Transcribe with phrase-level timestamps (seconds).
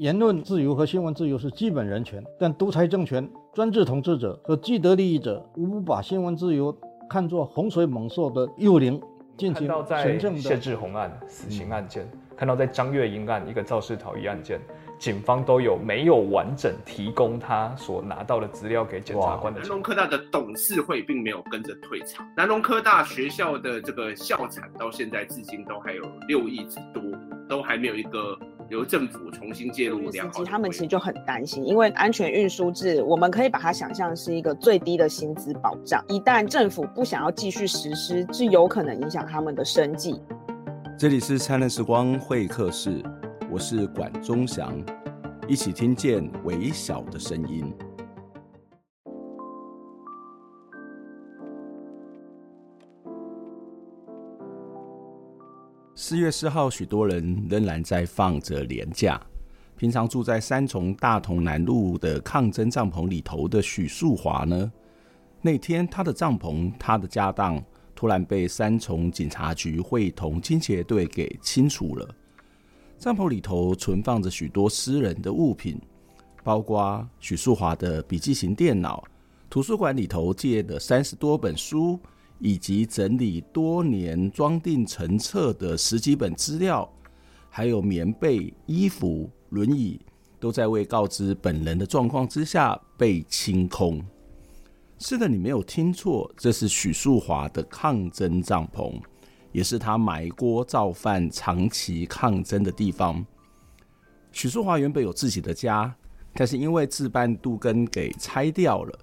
[0.00, 6.74] 言论自由和新闻自由是基本人权，但独裁政权、专制统治者和既得利益者无不把新闻自由
[7.06, 8.98] 看作洪水猛兽的幼灵，
[9.36, 10.40] 进行神圣的。
[10.40, 14.58] 谢志宏案死刑案件，嗯、看到在张月英案一个肇事逃逸案件。
[14.98, 19.60] 警方都有没有完整提供他所拿到的资料给检察官的？
[19.60, 27.02] 南农科大的董事会并没有跟着退场，南农科大学校的这个校产到现在至今都还有六亿之多，
[27.46, 28.38] 都还没有一个
[28.70, 30.44] 由政府重新介入良好。
[30.44, 40.20] 他们其实就很担心，因为安全运输制，我们可以把它想象是一个最低的薪资保障，一旦政府不想要继续实施，是有可能影响他们的生计。
[40.96, 43.02] 这里是灿烂时光会客室。
[43.50, 44.72] 我是管中祥，
[45.48, 47.74] 一起听见微小的声音。
[56.02, 59.20] 四月四号，许多人仍然在放着年假。
[59.76, 64.72] 平常住在三重大同南路的抗争帐篷里头的许树华呢，
[65.42, 67.62] 那天他的帐篷、他的家当
[67.94, 72.08] 突然被三重警察局会同清洁队给清除了。
[72.96, 75.78] 帐篷里头存放着许多私人的物品，
[76.42, 79.04] 包括许树华的笔记型电脑、
[79.50, 82.00] 图书馆里头借的三十多本书，
[82.40, 86.90] 以及整理多年装订成册的十几本资料，
[87.48, 90.00] 还有棉被、衣服、轮椅，
[90.40, 94.02] 都在未告知本人的状况之下被清空。
[94.98, 99.00] 是的，你没有听错，这是许淑华的抗争帐篷。
[99.52, 103.26] 也是他埋锅造饭、长期抗争的地方。
[104.30, 105.92] 许淑华原本有自己的家，
[106.34, 108.98] 但是因为置办杜根给拆掉了。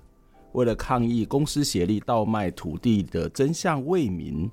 [0.57, 4.49] 为了抗议公司协力倒卖土地的真相未明，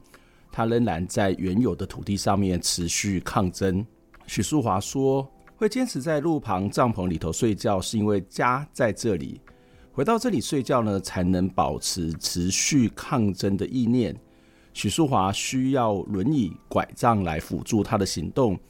[0.52, 3.84] 他仍然在原有的土地上面持续抗争。
[4.26, 9.40] 许淑华说：“会坚持在路旁帐篷里头睡觉，是因为家在这里，
[9.92, 14.14] 回到这里睡觉呢，才能保持持续抗争的意念。”
[14.74, 18.60] 许淑华需要轮椅、拐杖来辅助他的行动，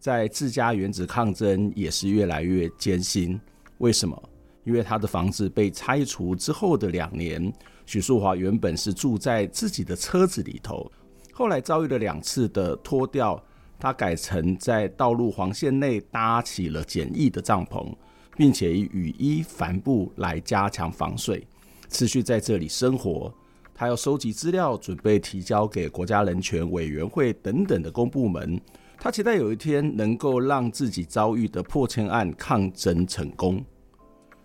[0.00, 3.40] 在自家原子抗争也是越来越艰辛。
[3.78, 4.20] 为什么？
[4.64, 7.52] 因为他的房子被拆除之后的两年，
[7.86, 10.90] 许淑华原本是住在自己的车子里头，
[11.32, 13.42] 后来遭遇了两次的脱掉，
[13.78, 17.92] 他改成在道路黄线内搭起了简易的帐篷，
[18.36, 21.46] 并且以雨衣、帆布来加强防水，
[21.88, 23.32] 持续在这里生活。
[23.74, 28.60] 他要收集资料，准备提交给国家人权委员会等等的公部门。
[28.98, 33.64] 他期待有一天能够让自己遭遇的破迁案抗争成功。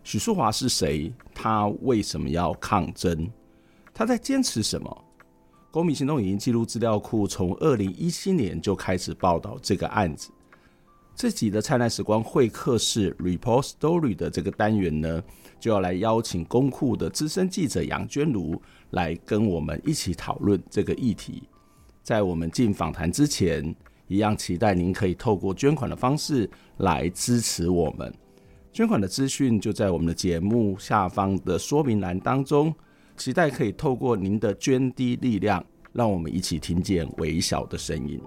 [0.06, 1.12] 许淑华是谁？
[1.34, 3.28] 他为什么要抗争？
[3.92, 5.06] 他在坚持什么？
[5.72, 10.30] 公民行动影音记录资料库从二零一七年就开始报道这个案子。
[11.16, 15.24] 这集的灿烂时光会客室 Report Story 的这个单元呢，
[15.60, 18.62] 就要来邀请公库的资深记者杨娟如
[18.92, 21.50] 来跟我们一起讨论这个议题。
[22.04, 23.76] 在我们进访谈之前，
[24.08, 28.14] 一样期待您可以透过捐款的方式来支持我们。
[28.76, 32.76] 捐款的资讯就在我们的节目下方的说明栏当中，
[33.16, 38.20] 期待可以透过您的捐滴力量，让我们一起听见微小的声音。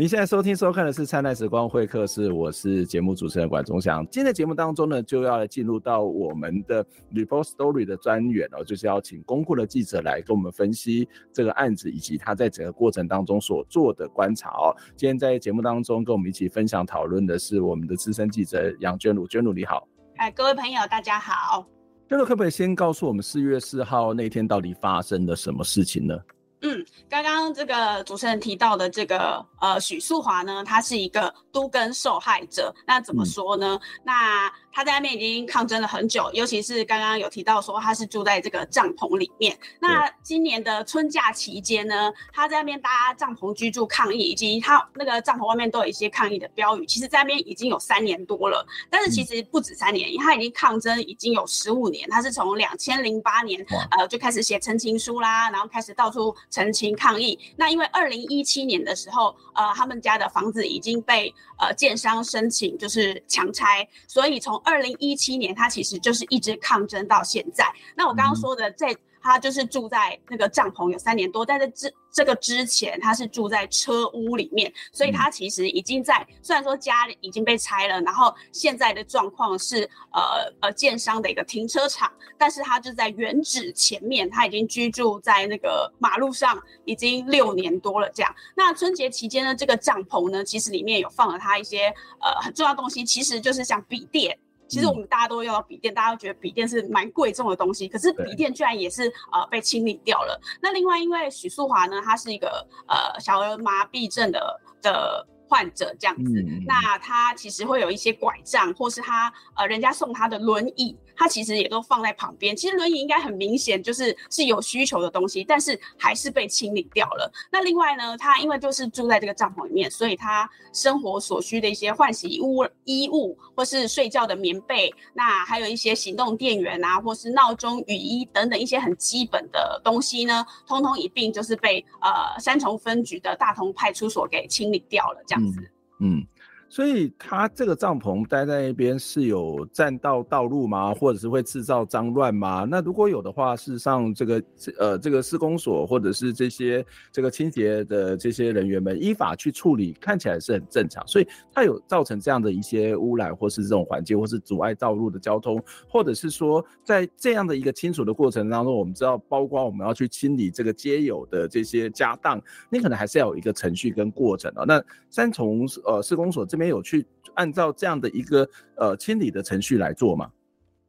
[0.00, 4.02] 您现在收听收看的是《灿烂时光会客室》，我是节目主持人管中祥。
[4.04, 14.72] 今天的节目当中呢，就要来进入到我们的 Report Story 的专员哦，就是要请公库的记者来跟我们分析这个案子以及他在整个过程当中所做的观察哦。
[14.96, 19.86] 今天在节目当中跟我们一起分享讨论的是我们的资深记者杨娟茹，娟茹你好。
[20.16, 21.66] 哎，各位朋友大家好。
[22.08, 26.18] 娟茹可不可以先告诉我们四月四号那天到底发生了什么事情呢？
[26.62, 32.74] 嗯，刚刚这个主持人提到的这个呃许素华呢，他是一个都跟受害者。
[32.86, 33.80] 那怎么说呢？
[33.82, 39.58] 嗯、那他在那边已经抗争了很久，尤其是刚刚有提到说他是住在这个帐篷里面。
[39.80, 46.86] 那今年的春假期间呢，他在那边搭帐篷居住抗议，以及他那个帐篷外面都有一些抗议的标语。
[46.86, 52.08] 其实在那边已经有三年多了，但是其实不止三年，因为他已经抗争已经有十五年。
[52.10, 56.34] 他是从两千零八年呃就开始写陈情书啦，然后开始到处。
[56.50, 57.38] 陈情抗议。
[57.56, 67.64] 那因为二零一七年的时候，呃，他们家的房子已经被呃建商申请就是强拆，所以从二零一七年他其实就是一直抗争到现在。
[67.96, 79.82] 那我刚刚说的在他就是住在那个帐篷有三年多，但是这这个之前他是住在车屋里面，所以他其实已经在虽然说家里已经被拆了，然后现在的状况是
[80.14, 88.34] 呃呃建商的一个停车场，但是他就在原址前面，他已经居住在那个马路上已经六年多了这样。
[88.56, 91.88] 那春节期间呢，这个帐篷呢，其实里面有放了他一些
[92.20, 94.38] 呃很重要的东西，其实就是像笔电。
[94.70, 100.40] 其实我们大家都用到笔电，大家都觉得笔电是蛮贵重的东西，可是笔电居然也是呃被清理掉了。
[100.62, 110.96] 那另外，因为许淑华呢，她是一个呃小儿麻痹症的的患者这样子，嗯、那他其实会有一些拐杖，或是他呃人家送他的轮椅。
[111.16, 117.30] 他其实也都放在旁边，其实轮椅应该很明显就是是有需求的东西，但是还是被清理掉了。
[117.52, 135.70] 那另外呢，他因为就是住在这个帐篷里面，所以他生活所需的一些换洗衣物、衣物或是睡觉的棉被，那还有一些行动电源啊，或是闹钟、雨衣等等一些很基本的东西呢，通通一并就是被呃三重分局的大同派出所给清理掉了，这样嗯。
[136.00, 136.26] 嗯
[136.70, 140.94] 所以他这个帐篷待在那边是有占道道路吗？
[140.94, 142.64] 或者是会制造脏乱吗？
[142.70, 144.42] 那如果有的话，事实上这个
[144.78, 151.04] 呃这个施工所或者是这些这个清洁的这些人员们依法去处理，看起来是很正常。
[151.08, 162.40] 所以它有造成这样的一些污染，或是这种环境，或是阻碍道路的交通，或者是说在这样的一个清除的过程当中，我们知道，包括我们要去清理这个街友的这些家当，
[162.70, 164.62] 你可能还是要有一个程序跟过程啊。
[164.64, 166.59] 那三重呃施工所这。
[166.60, 168.46] 没有去按照这样的一个
[168.76, 170.30] 呃清理的程序来做嘛？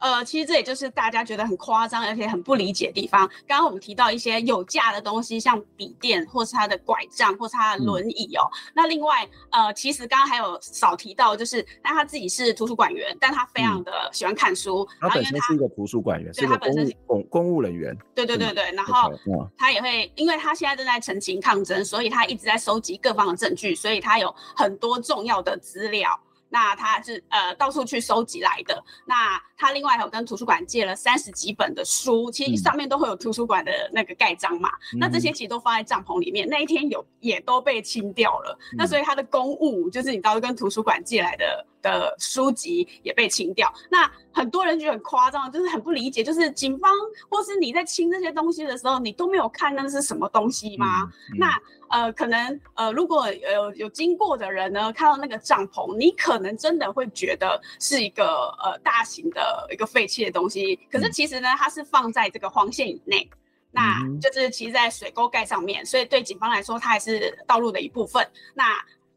[0.02, 3.28] 呃，其实这也就是大家觉得很夸张，而且很不理解的地方。
[3.48, 8.50] 刚刚我们提到一些有价的东西，像笔电，或是他的拐杖，或是他的轮椅哦。
[8.52, 14.88] 嗯、那另外，呃，其实刚刚还有少提到，就是那他自己是图书馆员，但他非常的喜欢看书。
[15.00, 17.96] 他本身是一个图书馆员，是一个公务公公务人员。
[18.16, 19.14] 对对对对，然后
[19.56, 26.20] 他也会，因为他现在正在陈情抗争，所以他一直在收集各方的证据，所以他有很多重要的资料。
[26.52, 28.84] 那他是呃到处去收集来的。
[29.06, 34.70] 那他另外还有跟图书馆借了三十几本的书，其实上面都会有图书馆的那个盖章嘛。
[34.94, 38.58] 嗯、那这些其实都放在帐篷里面，那一天有也都被清掉了。
[38.74, 43.74] 嗯、那所以他的公物就是你到时跟图书馆借来的的书籍也被清掉。
[43.90, 46.92] 那很多人觉得很夸张，就是很不理解，就是警方
[47.30, 51.10] 或是你在清这些东西的时候，你都没有看那是什么东西吗？
[51.38, 51.58] 那。
[51.92, 58.26] 呃，可能呃，如果有有经过的人呢，看到那个帐篷，你可能真的会觉得是一个
[58.64, 60.80] 呃大型的一个废弃的东西。
[60.90, 63.30] 可是其实呢，它是放在这个黄线以内，
[63.72, 68.26] 那就是其实在水沟盖上面，所以对警方来说，它还是道路的一部分。
[68.54, 68.64] 那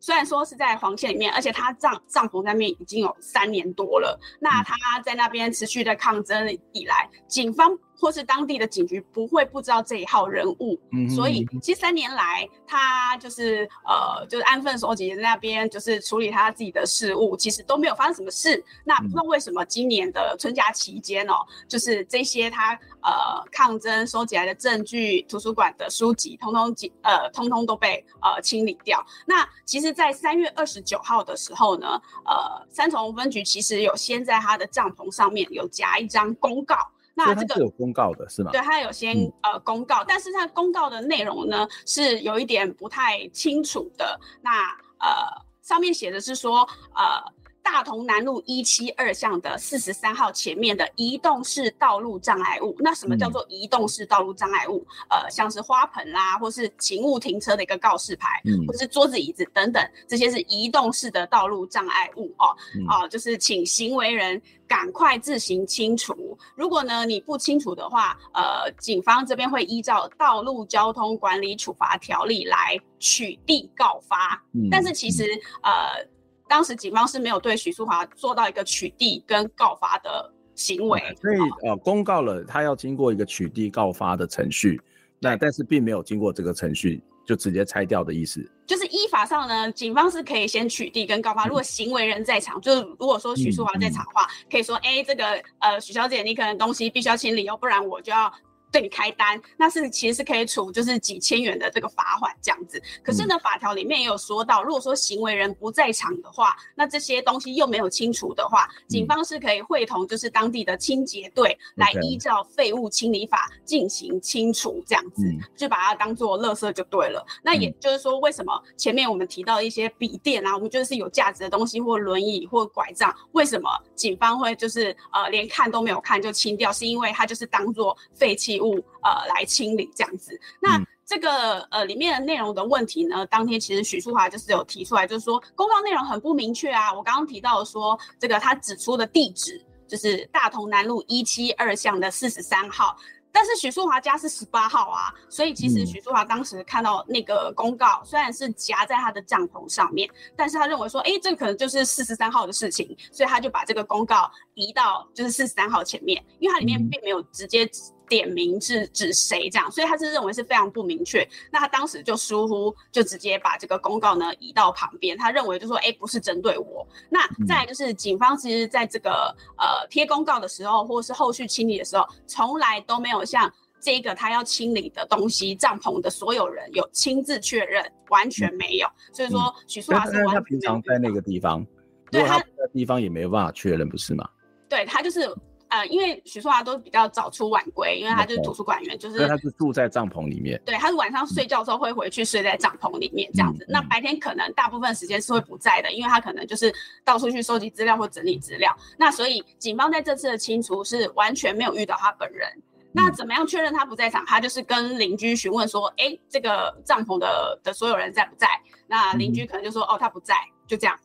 [0.01, 7.75] 虽然说是在黄线里面，而且他帐帐篷那边已经有三年多了，那他在那边持续的抗争以来，警方
[8.05, 18.63] 或是当地的警局不会不知道这一号人物，嗯、所以其实三年来他就是呃就是安分守己在那边就是处理他自己的事务，其实都没有发生什么事。
[18.85, 21.37] 那不知道为什么今年的春假期间哦，
[21.67, 29.03] 就是这些他呃抗争收集来的证据、图书馆的书籍，通通呃通通都被呃清理掉。
[29.25, 29.95] 那其实。
[29.95, 31.87] 在三月二十九号的时候呢，
[32.27, 36.77] 呃，三重分局其实有先在他的帐篷上面有夹一张公告，
[37.15, 38.51] 那这个有公告的是吗？
[38.53, 44.21] 对，他有先、嗯、呃公告，但是他公告的内容呢是有一点不太清楚的。
[44.43, 44.51] 那
[44.99, 45.27] 呃，
[45.63, 47.33] 上面写的是说呃。
[47.65, 54.87] 大同南路一七二巷的四十三号前面的移动式道路障碍物，那什么叫做移动式道路障碍物？
[55.09, 62.55] 嗯、呃，像是花盆啦，或是请勿停车的一个告示牌，嗯、或是桌子椅子等等，这些是移动式的道路障碍物哦。
[62.87, 66.39] 哦、就是请行为人赶快自行清除。
[66.55, 74.41] 如果呢你不清楚的话，呃，警方这边会依照道路交通管理处罚条例来取缔告发。
[74.53, 75.25] 嗯、但是其实
[75.63, 76.07] 呃。
[76.49, 84.81] 当时警方是没有对许淑华做到一个取缔跟告发的行为，所以呃公告了他要经过一个取缔告发的程序，
[85.19, 88.45] 那但是并没有经过这个程序就直接拆掉的意思。
[88.67, 98.33] 就是依法上呢，警方是可以先取缔跟告发，如果行为人在场，就是如果说许淑华在场的话，可以说哎这个呃许小姐你可能东西必须要清理哦，不然我就要。
[98.75, 102.83] 对你开单，那是其实是可以处就是几千元的这个罚款这样子。
[103.05, 115.23] 可是呢，法条里面也有说到，如果说行为人不在场的话，那这些东西又没有清除的话，警方是可以会同就是当地的清洁队来依照废物清理法进行清除这样子，
[115.55, 117.25] 就把它当做垃圾就对了。
[117.45, 126.73] 那也就是说，为什么前面我们提到一些笔电啊，我们觉得是有价值的东西，或轮椅或拐杖，为什么警方会就是呃连看都没有看就清掉？
[126.73, 128.85] 是因为它就是当做废弃物。
[129.05, 130.41] 呃来清理这样子。
[130.61, 136.91] 那这个呃里面的内容的问题呢，当天其实许淑华就是有提出来，就是说公告内容很不明确啊。
[136.91, 142.97] 我刚刚提到说这个他指出的地址就是大同南路一七二巷的四十三号。
[143.31, 157.69] 但是许淑华家是十八号啊，所以其实许淑华当时看到那个公告，虽然是夹在他的帐篷上面，但是他认为说，哎，这个可能就是四十三号的事情，所以他就把这个公告移到就是四十三号前面，因为它里面并没有直接。
[158.09, 161.27] 点名是指谁这样，所以他是认为是非常不明确。
[161.51, 165.17] 那他当时就疏忽，就直接把这个公告呢移到旁边。
[165.17, 166.87] 他认为就说，哎，不是针对我。
[167.09, 178.89] 那再来就是警方其实在这个呃贴公告的时候，或是后续清理的时候，从来都没有像这个他要清理的东西帐篷的所有人有亲自确认，完全没有。
[179.13, 180.35] 所以说许淑华是完全。
[180.35, 181.67] 他平常在那个地方，
[182.11, 184.29] 对他的地方也没有办法确认，不是吗？
[184.69, 185.35] 对他就是。
[185.69, 190.61] 呃，因为许淑华都比较早出晚归，因为他就是图书馆员，就是他是住在帐篷里面。
[190.65, 193.65] 对，他是晚上睡觉的时候会回去睡在帐篷里面这样子。
[193.65, 196.73] 嗯、那白天可能大部分时间是会不在的，因为他可能就是
[197.05, 198.77] 到处去收集资料或整理资料。
[198.97, 202.49] 那所以警方在这次的清除是完全没有遇到他本人。
[202.97, 204.25] 那怎么样确认他不在场？
[204.25, 208.47] 他就是跟邻居询问说，哎，这个帐篷的的所有人在不在？
[208.87, 210.37] 那邻居可能就说，哦，他不在，
[210.69, 210.97] 就这样。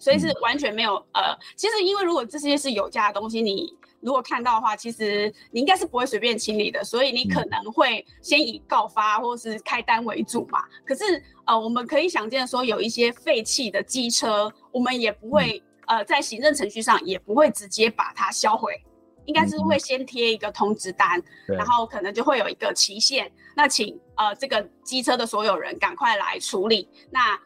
[0.00, 0.96] 所以是完全没有。
[1.12, 10.62] 呃，其实因为如果这些是有价的东西，你如果看到的话，其实你应该是不会随便清理的，所以你可能会先以告发或是开单为主嘛。
[10.86, 18.80] 可是呃，我们可以想见说，有一些废弃的机车，我们也不会呃在行政程序上也不会直接把它销毁，
[19.24, 26.88] 应该是会先贴一个通知单，然后可能就会有一个期限，那请呃这个机车的所有人赶快来处理。
[27.10, 27.38] 那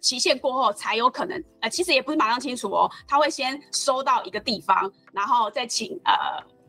[0.00, 6.12] 期限过后才有可能，呃，其实也不是马上清楚哦，他会先收到一个地方，然后再请呃。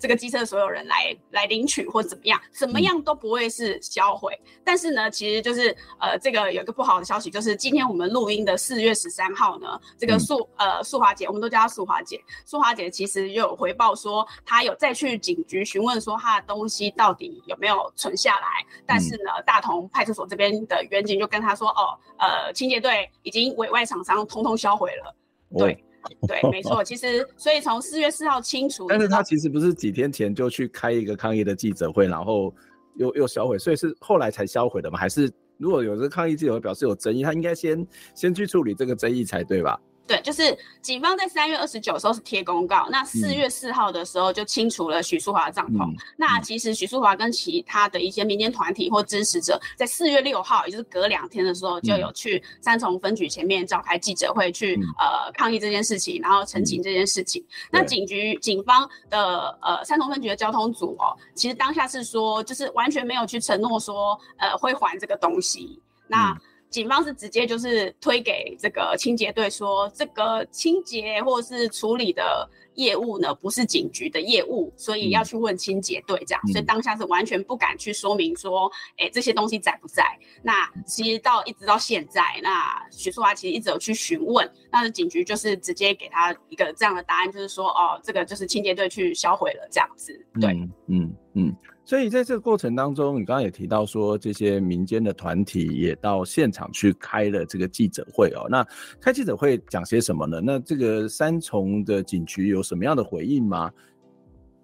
[0.02, 4.36] 这个机车的所有人来来领取或怎么样，怎么样都不会是销毁。
[4.46, 12.20] 嗯、但是呢，其实就是呃，这个有一个不好的消息，就是今天我们录音的四月十三号呢，这个素、嗯、呃素华姐，我们都叫她素华姐。
[12.44, 18.48] 素华姐其实又有回报说，她有再去警局询问说她的东西到底有没有存下来。
[18.88, 25.16] 但是呢，嗯、大同派出所这边的员警就跟她说，哦，呃，清洁队已经委外厂商通通销毁了。
[25.58, 25.74] 对。
[25.74, 25.91] 哦
[26.28, 32.54] 对，没错，其实所以从四月四号清除，但是他其实不是几天前就去开一个抗议的记者会，然后
[32.96, 34.98] 又又销毁，所以是后来才销毁的吗？
[34.98, 39.80] 还是如果有这个抗议记者会表示有争议，他应该先先去处理这个争议才对吧？
[40.12, 45.90] 对，就是警方在三月二十九的时候是贴公告，那四月四号的时候就清除了许淑华的帐篷。
[45.90, 57.42] 嗯、那其实许淑华跟其他的一些民间团体或支持者，在四月六号，也就是隔两天的时候，就有去三重分局前面召开记者会去，去、嗯、呃抗议这件事情，然后澄清这件事情。
[57.42, 65.80] 嗯、那警局警方的呃三重分局的交通组哦，其实当下是说，就是完全没有去承诺说呃会还这个东西。
[66.08, 66.42] 那、嗯
[66.72, 80.04] 警方是直接就是推给这个清洁队说，这个清洁或是处理的业务呢，不是警局的业务，所以要去问清洁队这样，嗯、所以当下是完全不敢去说明说，哎、欸，这些东西在不在？
[80.42, 91.14] 那其实到一直到现在，那许淑华其实一直有去询问，但是警局就是直接给他一个这样的答案，就是说，哦，这个就是清洁队去销毁了这样子，对，嗯嗯。
[91.34, 91.56] 嗯
[91.92, 98.48] 所以在这个过程当中，你刚刚也提到说，这些民间的团体也到现场去开了这个记者会哦。
[98.50, 98.66] 那
[99.02, 100.40] 开记者会讲些什么呢？
[100.42, 103.70] 那这个三重的警局有什么样的回应吗？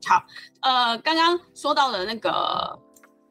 [0.06, 0.24] 好，
[0.62, 2.80] 呃，刚刚说到的那个。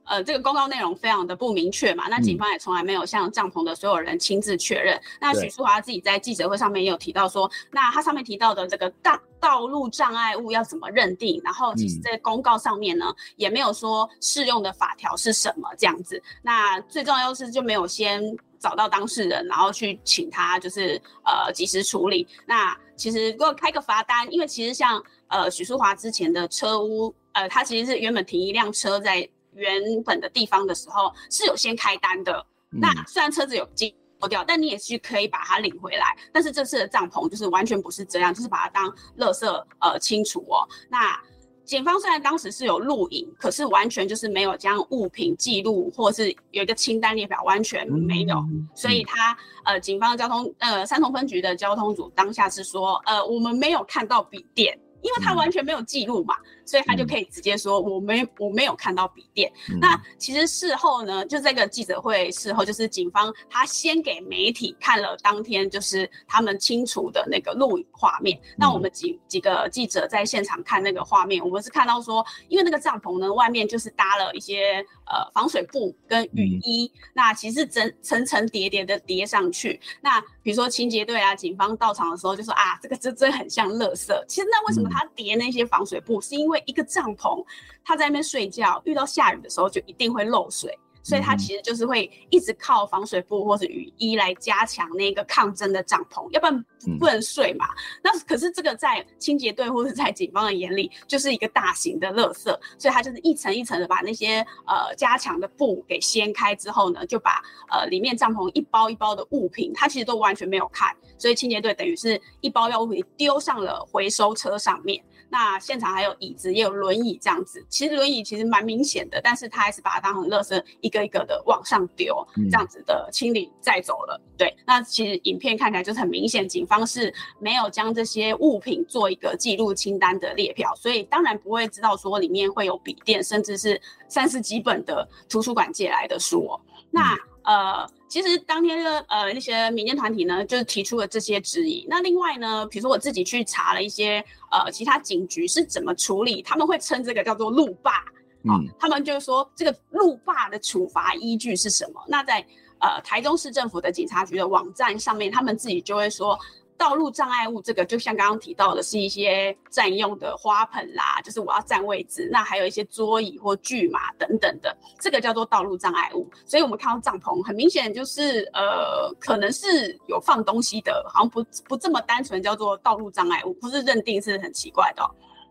[0.06, 4.96] 呃，这个公告内容非常的不明确嘛，那警方也从来没有向帐篷的所有人亲自确认。
[4.96, 11.40] 嗯、那许淑华自己在记者会上面也有提到说，那他上面提到的这个道道路障碍物要怎么认定？
[11.44, 16.22] 然后其实在公告上面呢，嗯、也没有说适用的法条是什么这样子。
[16.40, 18.22] 那最重要的是就没有先
[18.60, 22.26] 找到当事人，然后去请他就是呃及时处理。
[22.46, 29.28] 那其实如果开个罚单，因为其实像呃许淑华之前的车屋，呃，他其实是原本停一辆车在。
[29.56, 36.16] 原本的地方的时候是有先开单的，嗯、那虽然车子有经过掉，但你也是可以把它领回来。
[36.32, 39.46] 但是这次的帐篷就是完全不是这样，就是把它当垃圾
[39.80, 40.68] 呃清除哦。
[40.88, 41.18] 那
[41.64, 48.36] 警方虽然当时是有录影，可是完全就是没有将物品记录，或是有一个清单列表，完全没有。
[48.36, 54.78] 嗯、所以他呃，警方的交通呃三重分局的交通组当下是说，呃，我们没有看到笔电。
[55.02, 56.34] 因为他完全没有记录嘛，
[56.66, 59.50] 所以他就可以直接说我没我没有看到笔电。
[59.80, 68.38] 那其实事后呢，就这个记者会事后，就是警方他先给媒体看了当天就是他们清除的那个录影画面。
[68.58, 79.80] 那我们几几个记者在现场看那个画面，我们是看到说，因为那个帐篷呢外面就是搭了一些呃防水布跟雨衣，那其实整层层叠叠的叠上去。
[80.00, 84.12] 那比如说清洁队啊，警方到场的时候就说啊，这个这真很像垃圾。
[84.26, 87.44] 其实那为什么他叠那些防水布，是因为一个帐篷，
[87.84, 90.78] 他在那边睡觉，遇到下雨的时候就一定会漏水。
[91.02, 96.64] 所以它其实就是会一直靠防水布或者雨衣来加强那个抗震的帐篷，要不然
[96.98, 97.64] 不能睡嘛。
[98.02, 102.46] 那可是这个在清洁队或者在警方的眼里就是一个大型的垃圾，
[102.76, 115.00] 所以他就是一层一层的把那些呃加强的布给掀开之后呢，就把呃里面帐篷一包一包的物品，他其实都完全没有看，所以清洁队等于是一包药物品丢上了回收车上面。
[115.28, 117.64] 那现场还有椅子，也有轮椅这样子。
[117.68, 124.20] 其实轮椅其实蛮明显的，但是他还是把它当成垃圾，一个一个的往上丢，这样子的清理再走了。
[124.24, 136.48] 嗯、对，那其实影片看起来就是很明显，警方是没有将这些物品做一个记录清单的列表，所以当然不会知道说里面会有笔电，甚至是三十几本的图书馆借来的书。
[136.90, 137.14] 那。
[137.14, 141.86] 嗯呃，其实当天的呃那些民间团体呢，就是提出了这些质疑。
[141.88, 152.04] 那另外呢，比如说我自己去查了一些呃其他警局是怎么处理，他们会称这个叫做路霸，啊、嗯，他们就是说这个路霸的处罚依据是什么？
[152.08, 152.44] 那在
[152.80, 156.38] 呃台中市政府的警察局的网站上面，他们自己就会说。
[156.78, 166.28] 道路障碍物这个，就像刚刚提到的，是一些占用的花盆啦，就是我要占位置，那还有一些桌椅或巨马等等的，这个叫做道路障碍物。
[166.44, 175.02] 所以我们看到帐篷，很明显就是呃，可能是有放东西的，好像不不这么单纯叫做道路障碍物，不是认定是很奇怪的。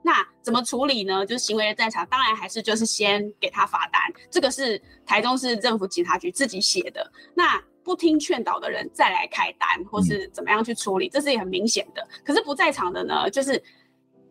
[0.01, 1.25] 那怎么处理呢？
[1.25, 7.11] 就是行为的侦查，当然还是就是先给他罚单，这个是台中市政府警察局自己写的。
[7.33, 12.05] 那不听劝导的人再来开单，或是怎么样去处理，这是也很明显的。
[12.25, 13.61] 可是不在场的呢，就是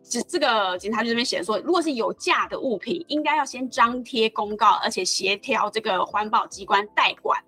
[0.03, 7.41] 这这个警察局这边写说，如果是有价的物品，应该要先张贴公告，而且协调这个环保机关代管。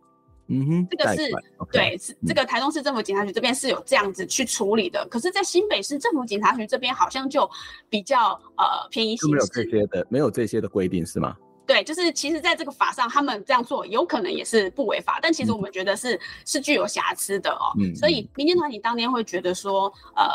[0.49, 1.29] 嗯哼，这个是
[1.73, 5.05] 对，是这个台中市政府警察局这边是有这样子去处理的。
[5.11, 7.49] 可是，在新北市政府警察局这边好像就
[7.89, 11.35] 比较呃偏移，没有这些的，没有这些的规定是吗？
[11.67, 17.75] 对，就是其实，在这个法上，他们这样做有可能也是不违法，但其实我们觉得是、嗯、是具有瑕疵的哦。
[17.77, 20.25] 嗯，所以民间团体当天会觉得说，呃，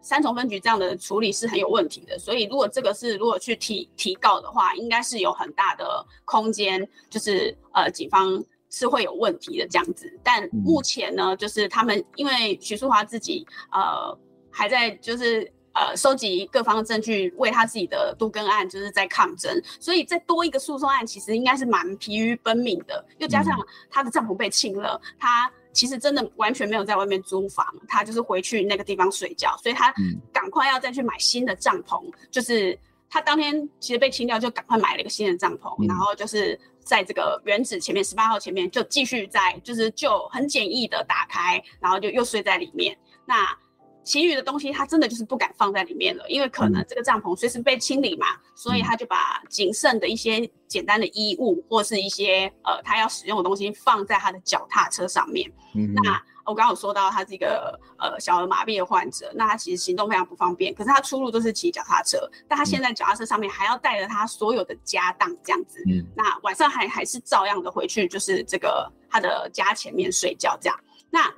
[0.00, 2.18] 三重分局这样的处理是很有问题的。
[2.18, 10.10] 所以如果这个是如果去提提告的话，应该是有很大的空间，就是呃，警方是会有问题的这样子。
[10.24, 14.18] 但目前呢，就是他们因为许淑华自己呃
[14.50, 15.52] 还在就是。
[15.72, 23.04] 呃，收集各方的证据，为他自己的都更案就是在抗争，所以再多一个诉讼案，其实应该是蛮疲于奔命的。
[23.18, 23.56] 又加上
[23.88, 29.94] 他的帐篷被清了，他其实真的完全没有在外面租房，他就是回去那个地方睡觉，所以他
[30.32, 32.02] 赶快要再去买新的帐篷。
[32.32, 32.76] 就是
[33.08, 42.98] 他当天其实被清掉，就赶快买了一个新的帐篷，然后就是在这个原址前面十八号前面就继续在，就是就很简易的打开，然后就又睡在里面。
[43.24, 43.56] 那。
[44.02, 55.50] 其余的东西他真的就是不敢放在里面了，因为可能这个帐篷随时被清理嘛，所以他就把仅剩的一些简单的衣物或是一些呃他要使用的东西放在他的脚踏车上面。
[55.74, 71.32] 嗯、那我刚刚有说到他是一个呃小儿麻痹的患者，那他其实行动非常不方便，可是他出入都是骑脚踏车，但他现在脚踏车上面还要带着他所有的家当这样子，嗯、那晚上还还是照样的回去，就是这个他的家前面睡觉这样，那。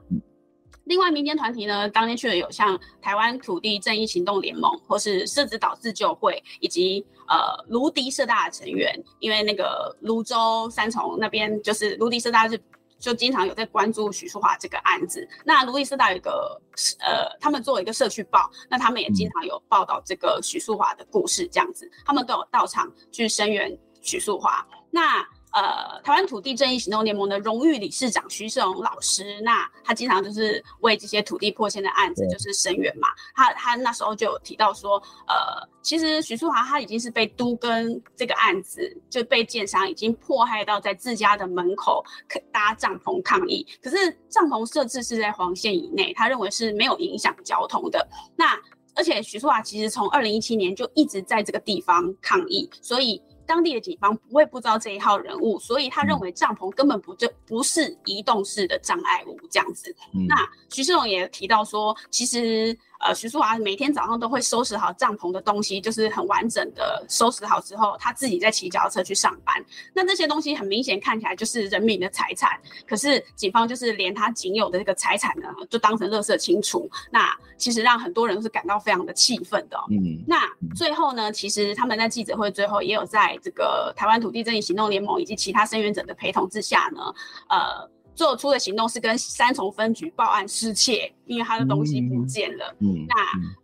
[0.84, 8.92] 另外，民间团体呢，当天去了有像台湾土地正义行动联盟，或是社子岛自救会，以及呃芦迪社大的成员。
[9.20, 12.60] 因为那个泸州三重那边，就是芦迪社大是
[12.98, 15.26] 就经常有在关注许淑华这个案子。
[15.44, 16.60] 那芦迪社大有一个
[16.98, 24.66] 呃，他们做一个社区报，那他们也经常有报道这个许淑华的故事，这样子，他们都有到场去声援许淑华。
[24.90, 25.24] 那。
[25.52, 33.08] 呃，台湾土地正义行动联盟的荣誉理事长徐世荣老师，那他经常就是为这些土地破迁的案子就是声援嘛。
[33.34, 34.96] 他他那时候就有提到说，
[35.28, 42.02] 呃，其实许淑华他已经是被都跟这个案子就被建商已经迫害到在自家的门口
[42.50, 43.96] 搭帐篷抗议，可是
[44.30, 48.08] 帐篷设置是在黄线以内，他认为是没有影响交通的。
[48.34, 48.58] 那
[48.94, 53.22] 而且许淑华其实从二零一七年就一直在这个地方抗议，所以。
[53.52, 59.94] 当地的警方不会不知道这一号人物，所以他认为帐篷根本不就不是移动式的障碍物这样子。
[60.14, 60.34] 嗯、那
[60.70, 69.62] 徐世荣也提到说，其实呃，徐淑华每天早上都会收拾好帐篷的东西，就是很完整的收拾好之后，他自己再骑脚踏车去上班。
[69.92, 76.88] 那这些东西很明显看起来就是人民的财产，可是警方就是连他仅有的这个财产呢，就当成垃圾清除。
[77.10, 79.76] 那其实让很多人都是感到非常的气愤的。
[79.90, 87.00] 嗯，那最后呢，其实他们在记者会最后也有在这个台湾土地正义行动联盟以及其他声援者的陪同之下呢，
[87.48, 87.90] 呃。
[88.22, 92.72] 做出的行动是跟三重分局报案失窃，因为他的东西不见了。
[92.78, 93.16] 嗯，嗯那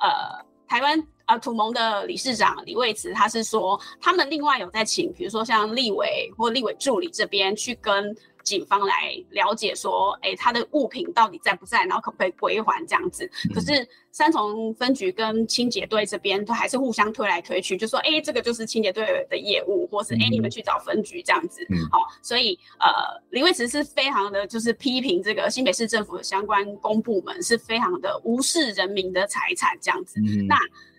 [0.05, 8.17] 呃，台湾呃土盟的理事长李卫慈，他是说，他们另外有在请，比如说像立委或立委助理这边去跟。
[8.45, 13.31] 警方来了解说，哎、欸，他的物品到底在不在，然后可不可以归还这样子？
[13.47, 21.61] 嗯、可是三重分局跟清洁队这边都还是互相推来推去，就说，哎、欸，这个就是清洁队的业务，或是哎、欸，你们去找分局这样子。
[21.93, 22.88] 好、嗯哦，所以呃，
[23.29, 30.19] 李卫慈是非常的，就是批评这个新北市政府的相关公部门是非常的无视人民的财产这样子。
[30.21, 30.57] 嗯、那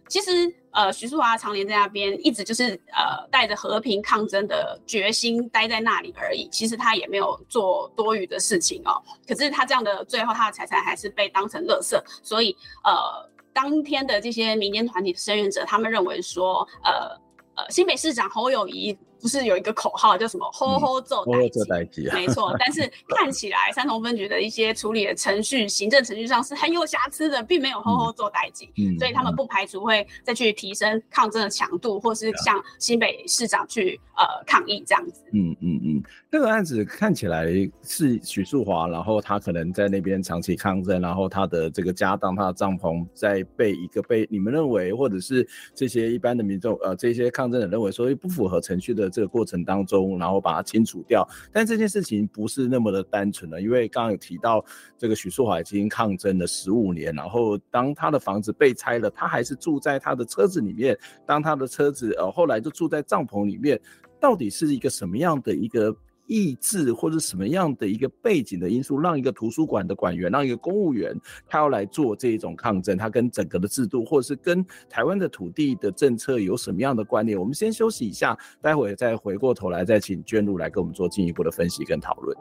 [0.10, 0.54] 其实。
[0.72, 6.48] 呃，徐淑华常年在那边，一直就是呃带着和平抗争的决心待在那里而已。
[6.52, 9.02] 其实他也没有做多余的事情哦。
[9.28, 12.00] 可是他这样的最后，他的财产还是被当成垃圾。
[12.22, 17.18] 所以呃，当天的这些民间团体的声援者，他们认为说，呃
[17.56, 18.96] 呃，新北市长侯友谊。
[19.22, 22.10] 不是有一个口号叫什么“吼吼做代志”？
[22.14, 28.66] 没错， 但是看起来三重分局的一些处理的程序、行政程序上是很有瑕疵的，并没有“吼吼做代志”。
[28.78, 35.22] 嗯，所以他们不排除会再去提升抗争的强度，或是向新北市长去呃抗议这样子。
[35.34, 37.48] 嗯嗯嗯，这个案子看起来
[37.84, 49.09] 是许树华，然后他可能在那边长期抗争，然后他的这个家当、他的帐篷在被一个被你们认为，或者是这些一般的民众呃这些抗争者认为说不符合程序的。
[49.10, 54.64] 这个过程当中，然后把它清除掉，但这件事情不是那么的单纯的，因为刚刚有提到，
[54.98, 63.80] 这个许淑华已经抗争了十五年，然后当他的房子被拆了，他还是住在他的车子里面，当他的车子呃后来就住在帐篷里面，
[64.20, 65.96] 到底是一个什么样的一个？
[66.30, 71.14] 意志或者什么样的一个背景的因素，让一个图书馆的馆员，让一个公务员，
[71.48, 77.38] 他要来做这一种抗争，他跟整个的制度，或者是跟台湾的土地的政策有什么样的关联？
[77.38, 82.38] 我们先休息一下，待会再回过头来再请娟露来跟我们做进一步的分析跟讨论。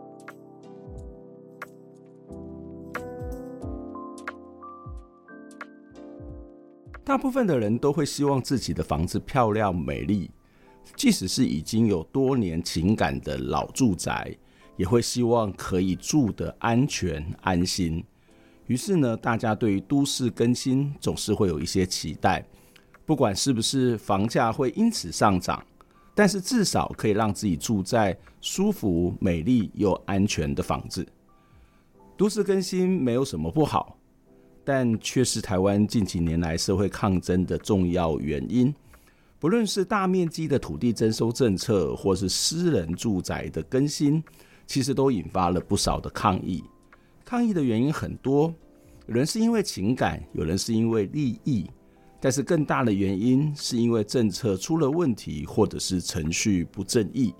[7.05, 10.31] 大部分的人都会希望自己的房子漂亮美丽。
[10.99, 14.37] 即使是已经有多年情感的老住宅，
[14.77, 18.05] 也会希望可以住得安全安心。
[18.67, 22.45] 于是呢，大家对于都市更新总是会有一些期待，
[23.07, 25.65] 不管是不是房价会因此上涨，
[26.17, 31.07] 但是至少可以让自己住在舒服、美丽又安全的房子。
[32.17, 33.97] 都市更新没有什么不好，
[34.65, 38.75] 但却是台湾近几年来社会抗争的重要原因。
[39.41, 44.23] 不论是大面积的土地征收政策，或是私人住宅的更新，
[44.67, 46.65] 其实都引发了不少的抗议。
[47.25, 48.53] 抗议的原因很多，
[49.07, 51.71] 有人是因为情感，有人是因为利益，
[52.21, 57.33] 但是更大的原因是因为政策出了问题，或者是程序不正义。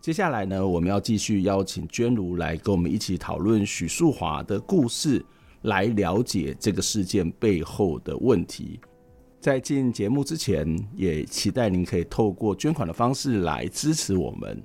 [0.00, 5.22] 接下来呢，我们要继续邀请娟如来跟我们一起讨论许淑华的故事，
[5.62, 8.80] 来了解这个事件背后的问题。
[9.40, 14.60] 在进节目之前，也期待您可以透过捐款的方式来支持我们。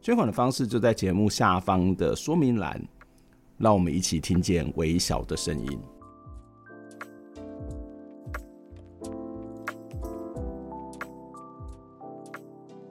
[0.00, 2.80] 捐款的方式就在节目下方的说明栏。
[3.56, 5.78] 让我们一起听见微小的声音。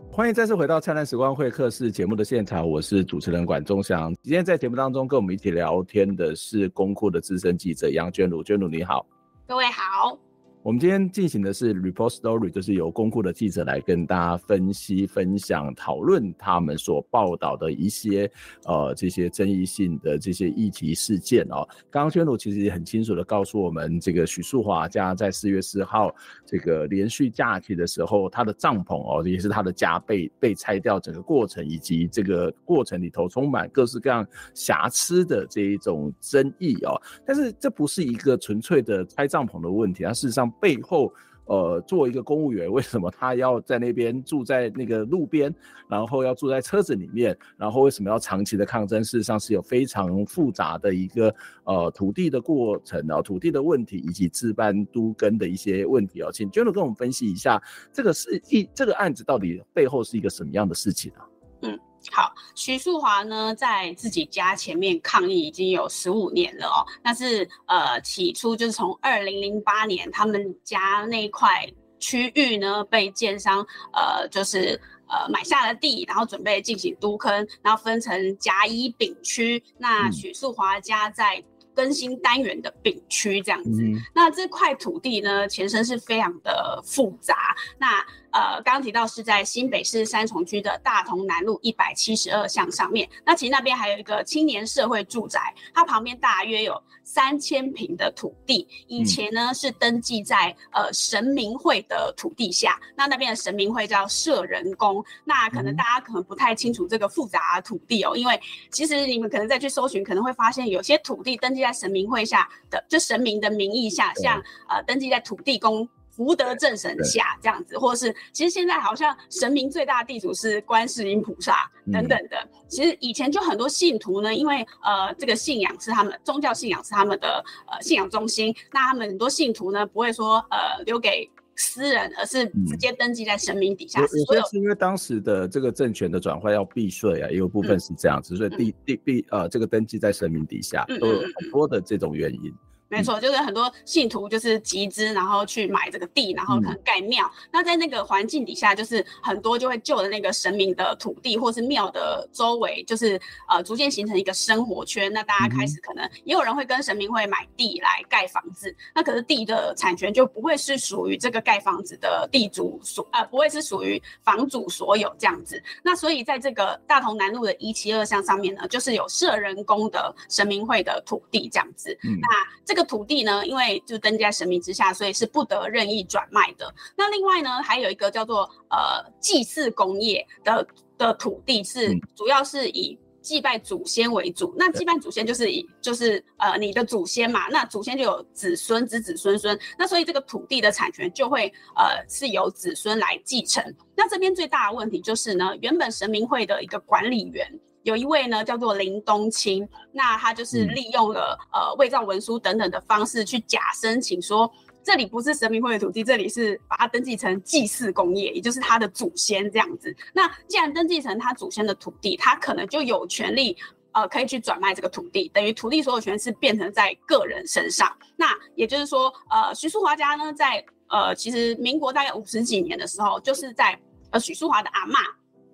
[0.09, 4.13] 欢迎再次回到《灿烂时光会客室》节目的现场，我是主持人管中祥。
[4.23, 8.41] 今天在节目当中跟我们一起聊天的是公库的资深记者杨娟如。
[8.41, 9.05] 娟如你好，
[9.45, 10.17] 各位好。
[10.63, 18.31] 我们今天进行的是 Report Story，就是由公库的记者来跟大家分析、分享、讨论他们所报道的一些
[18.63, 21.67] 呃这些争议性的这些议题事件哦。
[21.91, 36.95] 刚刚娟如其实也很清楚的告诉我们，这个许淑华家在四月四号这个连续假期的时候，他的帐篷哦，也是他的家被被拆掉整个过程，以及这个过程里头充满各式各样瑕疵的这一种争议哦。
[37.25, 40.49] 但是这不是一个纯粹的拆帐篷的问题，它事实上。
[40.59, 41.13] 背后，
[41.45, 45.53] 呃，作为一个公务员，为什么他要在那边住在那个路边，
[45.89, 49.03] 然后要住在车子里面，然后为什么要长期的抗争？
[49.03, 51.35] 事实上是有非常复杂的一个
[51.65, 56.29] 呃土地的过程啊，土地的问题以及置办都更的一些问题啊。
[56.31, 57.61] 请娟如跟我们分析一下，
[57.91, 61.27] 这个是一这个案子到底背后是一个什么样的事情啊？
[61.63, 61.77] 嗯。
[62.11, 66.85] 好，徐树华呢，在自己家前面抗议已经有十五年了哦。
[67.03, 71.67] 但是呃，起初就是从二零零八年，他们家那块
[71.99, 79.63] 区域呢，被建商呃，就是呃买下了地，然后准备进行都坑，然后分成甲乙丙区。
[79.77, 81.41] 那徐树华家在
[81.75, 83.81] 更新单元的丙区这样子。
[83.81, 87.55] 嗯、那这块土地呢，前身是非常的复杂。
[87.79, 93.07] 那呃，刚刚提到是在新北市三重区的大同南路一百七十二巷上面。
[93.23, 98.67] 那其实那边还有一个青年社会住宅，它旁边大约有三千坪的土地。
[98.87, 105.05] 以前呢、嗯、是登记在呃神明会的土地下，那那边的神明会叫社人宫。
[105.23, 108.39] 那可能大家可能不太清楚这个复杂的土地哦，因为
[108.71, 115.87] 其实你们可能再去搜寻，可能会发现有些土地登记在神明会下的，就神明的名义下，像呃登记在土地公。
[116.15, 122.37] 福德正神下这样子，或是其实现在好像神明最大的地主是观世音菩萨等等的。
[122.37, 133.99] 嗯、其实以前就很多信徒呢，因为呃这个信仰是他们宗教信仰是他们的呃信仰中心，那他们很多信徒呢不会说呃留给私人，而是直接登记在神明底下。
[133.99, 142.53] 有有些是因为当时的这个政权的转换要避税啊，也有部分是这样子，嗯、所以地地地呃这个登记在神明底下都有很多的这种原因。
[142.93, 147.25] 没错，就是很多信徒就是集资，然后去买这个地，然后可能盖庙。
[147.25, 155.11] 嗯、那在那个环境底下，就是很多就会就着那个神明的土地，或是庙的周围，就是呃逐渐形成一个生活圈。
[155.11, 158.69] 那大家开始可能也有人会跟神明会买地来盖房子。
[158.69, 165.59] 嗯、那可是地的产权就不会是属于这个盖房子的地主所，呃，不会是属于房主所有这样子。
[165.83, 171.97] 那所以在这个大同南路的一七二巷上面呢，就是有社人工的神明会的土地这样子。
[172.03, 172.27] 嗯、那
[172.63, 172.82] 这个。
[172.83, 176.73] 土地呢，因为就登记在神明之下，所以是不得任意转卖的。
[176.97, 180.65] 那另外呢，还有一个叫做呃祭祀工业的
[180.97, 184.53] 的土地，是主要是以祭拜祖先为主。
[184.57, 193.63] 那祭拜祖先就是以就是呃你的祖先嘛，那祖先就有子孙、子子孙孙，那所以这个土地的产权就会呃是由子孙来继承。
[193.95, 197.47] 那这边最大的问题就是呢，原本神明会的一个管理员。
[197.83, 209.95] 有一位呢，叫做林冬青，那他就是利用了、嗯、呃伪造文书等等的方式去假申请说，这里不是神明会的土地，这里是把它登记成祭祀工业，也就是他的祖先这样子。
[210.13, 213.55] 那既然登记成他祖先的土地，他可能就有权利
[213.91, 217.93] 呃可以去转卖这个土地，等于土地所有权是变成在个人身上。
[218.15, 223.77] 那也就是说，呃徐淑华家呢，在呃其实民国大概五十几年的时候，就是在
[224.11, 224.95] 呃许淑华的阿嬷。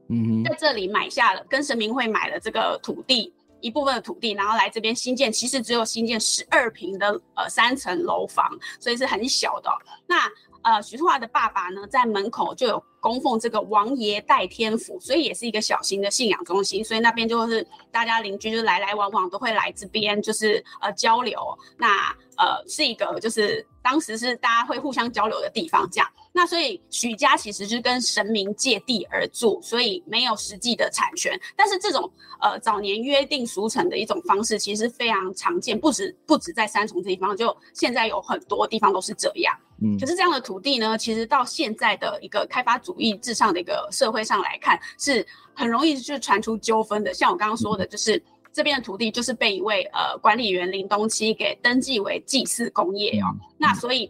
[0.10, 9.70] 嗯，在这里买下了，跟神明会买了这个土地一部分的土地，然后来这边新建，其实只有新建十二坪的呃三层楼房，所以是很小的。
[10.08, 10.28] 那
[10.62, 21.40] 呃徐树华的爸爸呢，在门口就有供奉这个王爷代天府，所以也是一个小型的信仰中心，所以那边就是大家邻居就来来往往都会来这边，就是呃交流。
[21.78, 26.10] 那呃是一个就是当时是大家会互相交流的地方，这样。
[26.32, 31.38] 那所以许家其实是跟神明借地而住，所以没有实际的产权。
[31.56, 39.54] 但是这种呃早年约定俗成的一种方式，其实非常常见，不止不止在三重这地方，就现在有很多地方都是这样。
[39.82, 47.14] 嗯，可是这样的土地呢，其实到现在的一个开发主义至上的一个社会上来看，是很容易就传出纠纷的。
[47.14, 53.28] 像我刚刚说的，就是、嗯、这边的土地就是被一位呃管理员林东七给登记为祭祀工业哦。
[53.34, 54.10] 嗯、那所以。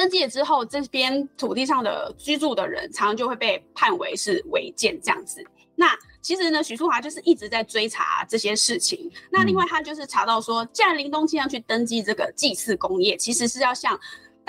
[0.00, 5.44] 登记了之后，这边土地上的居住的人，常常就会被判为是违建这样子。
[5.76, 9.10] 那其实呢，许淑华就是一直在追查这些事情。
[9.30, 14.00] 那另外，他就是查到说，既然林东清要去登记这个祭祀工业，其实是要向。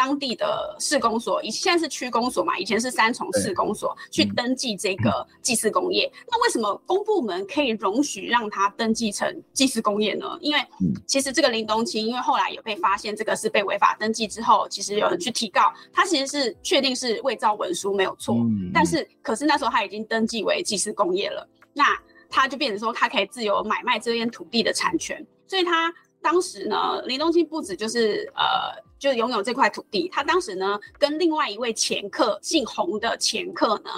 [0.02, 6.12] 当地的市公所，以现在是区公所嘛，以前是三重市公所去登记这个祭祀工业。
[6.12, 10.26] 嗯、那为什么公部门可以容许让他登记成祭祀工业呢？
[10.42, 10.60] 因为
[11.06, 21.86] 其实这个林东青，因为后来有被发现这个是被违法登记之后，其实有人去提告，他其实是确定是伪造文书没有错，嗯、但是可是那时候他已经登记为祭祀工业了，那
[22.28, 28.90] 他就变成说他可以自由买卖这边土地的产权，所以他当时呢，林东青不止就是呃。
[29.02, 33.90] 就拥有这块土地，他当时呢，跟另外一位前客姓洪的前客呢，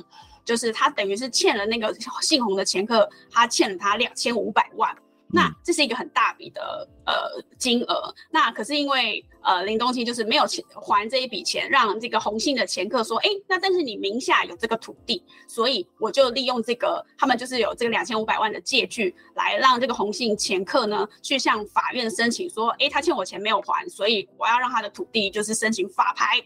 [0.46, 4.96] 就是他等于是欠了那个姓洪的前客，他欠了他两千五百万。
[5.36, 26.40] 那这是一个很大笔的呃金额，那可是因为呃林东青就是没有钱还这一笔钱，让这个洪姓的前客说，哎，那但是你名下有这个土地，所以我就利用这个，他们就是有这个两千五百万的借据，来让这个洪姓前客呢去向法院申请说，哎，他欠我钱没有还，所以我要让他的土地就是申请法拍。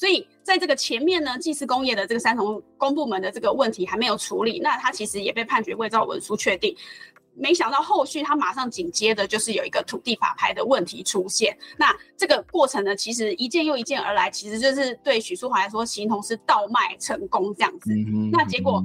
[0.00, 6.74] 所以在这个前面呢，祭祀工业的这个三重公部门的这个问题还没有处理，那他其实也被判决伪造文书确定。
[7.34, 11.54] 没想到后续他马上紧接着就是有一个土地法拍的问题出现。
[11.76, 17.90] 那这个过程呢，其实一件又一件而来，其实就是对许淑华来说，形同是倒卖成功这样子。
[18.32, 18.82] 那结果。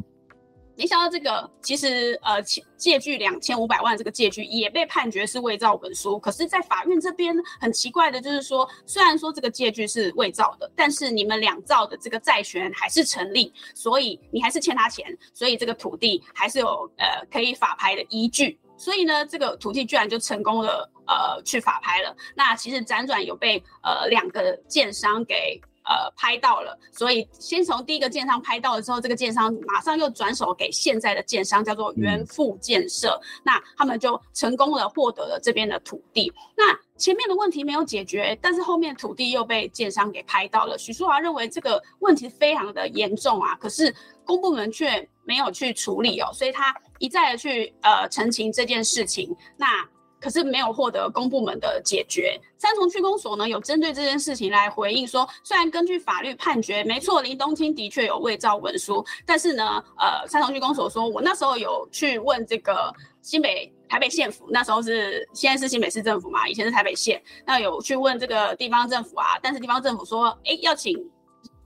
[0.78, 2.42] 没想到这个其实呃，
[2.76, 6.20] 借据两千五百万这个借据也被判决是伪造文书。
[6.20, 18.60] 可是，在法院这边很奇怪的就是说，虽然说这个借据是伪造的，但是你们两造的这个债权还是成立，所以你还是欠他钱，所以这个土地还是有呃可以法拍的依据。
[18.78, 22.16] 所以呢，这个土地居然就成功了呃去法拍了。
[22.36, 25.62] 那其实辗转有被呃两个建商给。
[25.86, 33.20] 呃，拍到了，所以先从第一个建商拍到了之后，这个建商马上又转手给现在的建商，叫做元富建设。
[33.22, 36.34] 嗯、那他们就成功的获得了这边的土地。
[36.58, 40.78] 那前面的问题没有解决，但是后面土地又被建商给拍到了。
[40.78, 43.94] 许淑华认为这个问题非常的严重啊，可是
[44.26, 49.36] 公部门却没有去处理哦，所以他一再的去呃澄清这件事情。
[49.56, 49.88] 那
[50.26, 52.36] 可是没有获得公部门的解决。
[52.58, 70.98] 三重区公所呢有针对这件事情来回应说，虽然根据法律判决，没错，林东青的确有伪造文书，但是呢，呃，三重区公所说，我那时候有去问这个新北台北县府，那时候是现在是新北市政府嘛，以前是台北县，那有去问这个地方政府啊，但是地方政府说，哎，要请。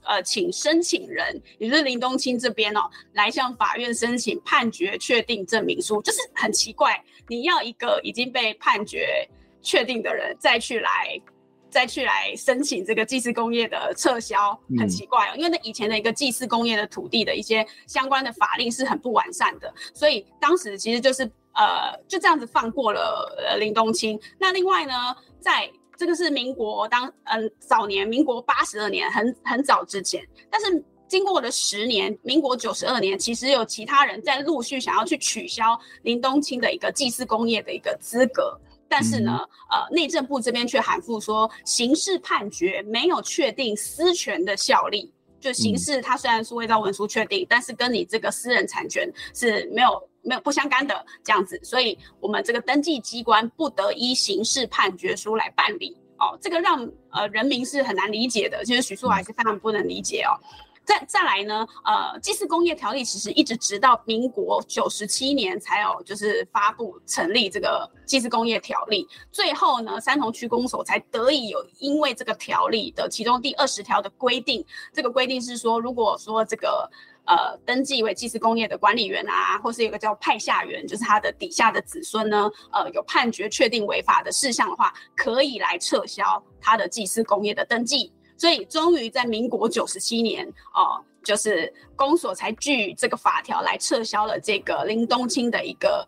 [0.03, 2.81] 呃，请申请人，也就是林东青这边哦，
[3.13, 9.27] 来向法院申请判决确定证明书，就是很奇怪，你要一个已经被判决
[9.61, 11.21] 确定的人再去来，
[11.69, 24.19] 再去来申请这个祭祀工业的撤销，很奇怪哦，因为那以前的一个祭祀工业的土地的一些相关的法令是很不完善的，所以当时其实就是呃就这样子放过了呃林东青。
[24.39, 30.25] 那另外呢，在这个是民国当嗯早年，民国八十二年，很很早之前。
[30.49, 38.57] 但是经过了十年，民国九十二年，其实有其他人在陆续想要去取消林东青的一个祭祀工业的一个资格。
[38.87, 45.13] 但是呢，呃，内政部这边却函复说，刑事判决没有确定私权的效力。
[45.41, 50.08] 就刑事，它虽然是伪造文书确定，但是跟你这个私人产权是没有。
[50.21, 60.35] 没有不相干的这样子，所以我们这个登记机关不得依刑事判决书来办理哦，这个让呃人民是很难理解的，其实许淑华是非常不能理解哦。
[60.83, 76.89] 再再来呢，呃，祭祀工业条例其实一直直到民国九十七年才有就是发布成立这个祭祀工业条例，最后呢，三重区公所才得以有因为这个条例的其中第二十条的规定，这个规定是说，如果说这个。
[77.25, 88.11] 呃，登记为祭祀工业的管理员啊，或是有个叫派下员，就是他的底下的子孙呢，呃，有判决确定违法的事项的话，可以来撤销他的祭祀工业的登记。
[88.35, 96.07] 所以，终于在民国九十七年，哦、呃，就是公所才据这个法条来撤销了这个林东青的一个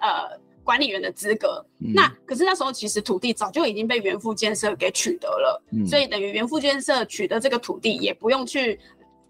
[0.00, 1.66] 呃管理员的资格。
[1.80, 8.78] 嗯、那可是那时候其实土地早就已经被元富建设给取得了，嗯、所以等于元富建设取得这个土地也不用去。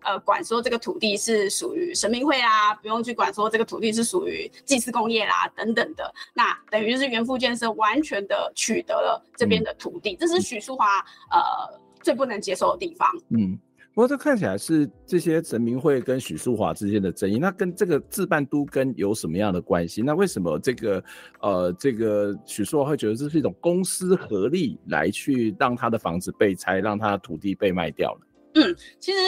[0.02, 10.98] 呃，管说这个土地是属于神明会啊，不用去管说这个土地是属于祭祀工业啦等等的，那等于就是元富建设完全的取得了这边的土地，嗯、这是许淑华
[11.30, 13.08] 呃最不能接受的地方。
[13.28, 13.58] 嗯，
[13.92, 20.00] 不过这看起来是这些神明会跟许淑华之间的争议，那跟这个自办都跟有什么样的关系？
[20.00, 21.04] 那为什么这个
[21.40, 28.20] 呃这个许淑华会觉得这是一种公私合力来去让他的房子被拆，让他的土地被卖掉了？
[28.54, 29.18] 嗯，其实。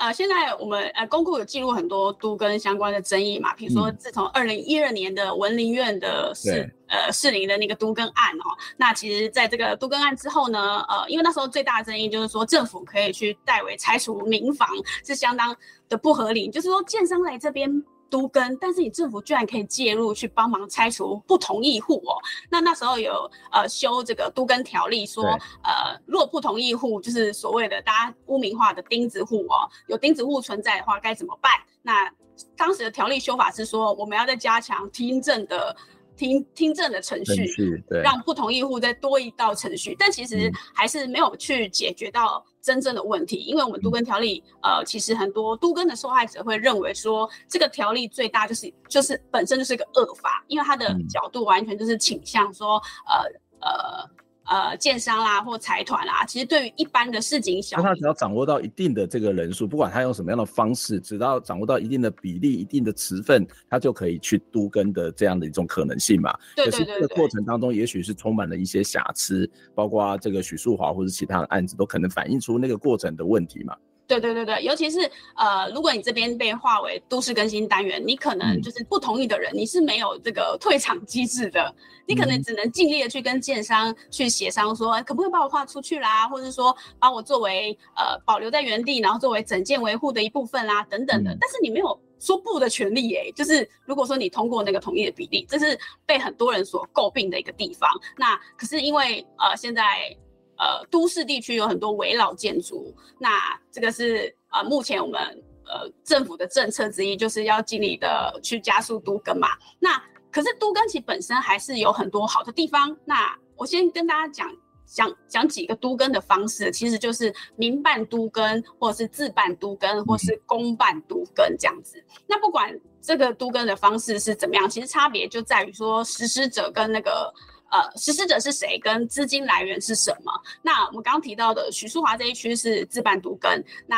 [0.00, 14.66] 呃，现在我们呃公库有记录很多都跟相关的争议嘛，比如说自从二零一二年的文林院的士对呃士林的那个都更案哦，那其实在这个都更案之后呢，呃，因为那时候最大的争议就是说政府可以去代为拆除民房
[15.04, 15.54] 是相当
[15.90, 17.70] 的不合理，就是说建商来这边。
[18.10, 22.18] 都跟，但是你政府居然可以介入去帮忙拆除不同意户哦。
[22.50, 25.24] 那那时候有呃修这个都跟条例说，
[25.62, 31.52] 呃若不同意户就是所谓的大家污名化的钉子户哦，有钉子户存在的话该怎么办？
[31.80, 32.12] 那
[32.56, 35.74] 当时的条例修法是说，我们要再加强听证的。
[36.16, 54.10] 听听证的程序，对，让不同意户再多一道程序，但其实还是没有去解决到真正的问题，嗯、因为我们都跟条例，呃，其实很多都跟的受害者会认为说，这个条例最大就是就是本身就是一个恶法，因为它的角度完全就是倾向说，呃呃
[54.50, 66.36] 呃建商啦或财团啦，其实对于一般的市井小民，他只要掌握到一定的这个人数，不管他用什么样的方式，只要掌握到一定的比例、一定的持份，他就可以去都根的这样的一种可能性嘛。
[66.56, 66.84] 对对对，对。
[66.84, 73.76] 可是这个过程当中，也许是充满了一些瑕疵，包括这个许树华或者其他的案子，都可能反映出那个过程的问题嘛。
[74.18, 81.72] 对对对对，尤其是呃，如果你这边被划为都市更新单元，你可能就是不同意的人，嗯、你是没有这个退场机制的，
[82.06, 91.30] 你可能只能尽力的去跟建商去协商说，说可不可以把我划出去啦，或者说把我作为呃保留在原地，然后作为整件维护的一部分啦，等等的。
[91.30, 97.88] 嗯、但是你没有说不的权利耶，就是如果说你通过那个同意的比例，这是被很多人所诟病的一个地方。
[98.16, 100.16] 那可是因为呃现在。
[100.60, 105.18] 呃，都市地区有很多围老建筑，那这个是呃，目前我们
[105.64, 109.48] 呃政府的政策之一，就是要尽力的去加速都更嘛。
[109.78, 109.98] 那
[110.30, 112.94] 可是都更其本身还是有很多好的地方。
[113.06, 114.54] 那我先跟大家讲
[114.84, 121.98] 讲讲几个都更的方式，其实就是民办都更，或者是自办都更，或是公办都更这样子。
[121.98, 127.32] 嗯、那不管这个都更的方式是怎么样，其实差别就在于说实施者跟那个。
[127.70, 128.78] 呃，实施者是谁？
[128.78, 130.32] 跟资金来源是什么？
[130.62, 133.50] 那我们刚刚提到的许淑华这一区是自办独耕。
[133.86, 133.96] 那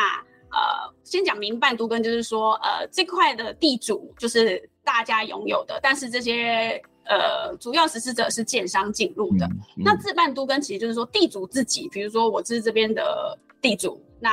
[0.50, 9.46] 呃，先讲民办独耕，就是说，呃，这块的地主就是大家拥有的，但是这些呃主要实施者是建商进入的。
[9.46, 14.30] 嗯嗯、那自办都更其实就是说地主自己，比如说我是这边的地主，那。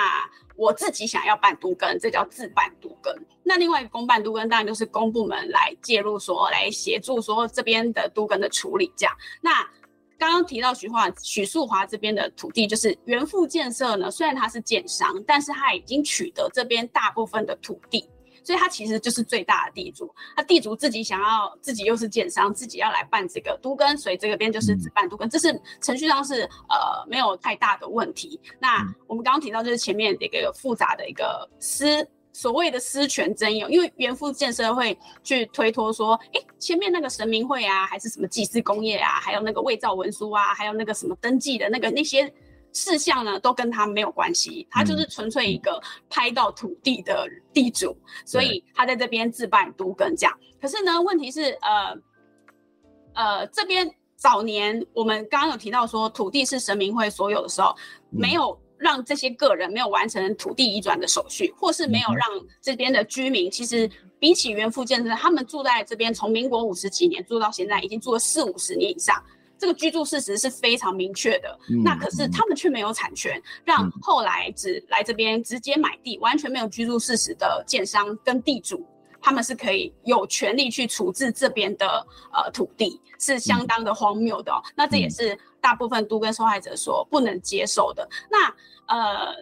[0.59, 3.15] 我自己想要办都更，这叫自办都更。
[3.43, 9.15] 那另外一个公办都更，当然就是公部门来介入说，说来协助说这边的都根的处理这样。
[9.41, 9.65] 那
[10.17, 18.09] 刚刚提到徐华许淑华这边的土地，就是原富建设呢，虽然他是建商，但是他已经取得这边大部分的土地。
[18.49, 28.39] 所以他其实就是最大的地主，他地主自己想要自己又是建商，自己要来办这个都更，所以这个边就是只办都更，这是程序上是呃没有太大的问题。
[28.57, 31.85] 那我们刚刚提到就是前面的一个复杂的一个私
[32.33, 42.33] 所谓的私权争议，因为元富建设会去推脱说，诶，前面那个神明会啊，还是什么祭祀工业啊，还有那个伪造文书啊，还有那个什么登记的那个那些。
[42.71, 50.39] 事项呢，都跟他没有关系，他就是纯粹一个拍到土地的地主，嗯、所以他在这边自办都更这样。
[50.61, 51.97] 可是呢，问题是，呃，
[53.13, 57.75] 呃，这边早年我们刚刚有提到说，土地是神明会所有的时候，
[58.09, 62.27] 没有让这些个人没有完成土地移转的手续，或是没有让
[62.61, 63.89] 这边的居民，其实
[64.19, 69.21] 比起原复建设，他们住在这边从民国五十几年住到现在，已经住了四五十年以上。
[69.59, 78.87] 这个居住事实是非常明确的，嗯、那可是他们却没有产权，嗯、让后来只来这边直接买地，完全没有居住事实的建商跟地主，
[79.21, 81.85] 他们是可以有权利去处置这边的
[82.31, 84.61] 呃土地，是相当的荒谬的、哦。
[84.63, 88.07] 嗯、那这也是大部分都跟受害者所不能接受的。
[88.31, 88.47] 那
[88.87, 89.35] 呃，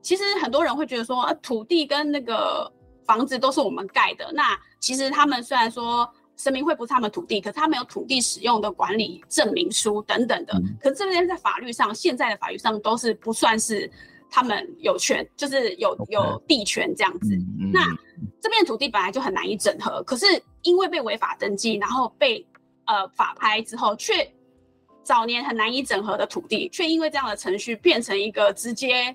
[0.00, 2.72] 其实很多人会觉得说，呃，土地跟那个
[3.04, 6.10] 房子都是我们盖的，那其实他们虽然说。
[6.38, 10.54] 神明会不是他们土地，可是他们有土地使用的管理证明书等等的。
[10.54, 13.90] 嗯、可是这边在法律上，现在的法律上都是不算是
[14.30, 17.34] 他们有权，就是有有地权这样子。
[17.34, 17.80] 嗯、那
[18.40, 20.26] 这边的土地本来就很难以整合，可是
[20.62, 22.46] 因为被违法登记，然后被
[22.86, 24.30] 呃法拍之后，却
[25.02, 29.14] 早年很难以整合的土地，却因为这样的程序变成一个直接。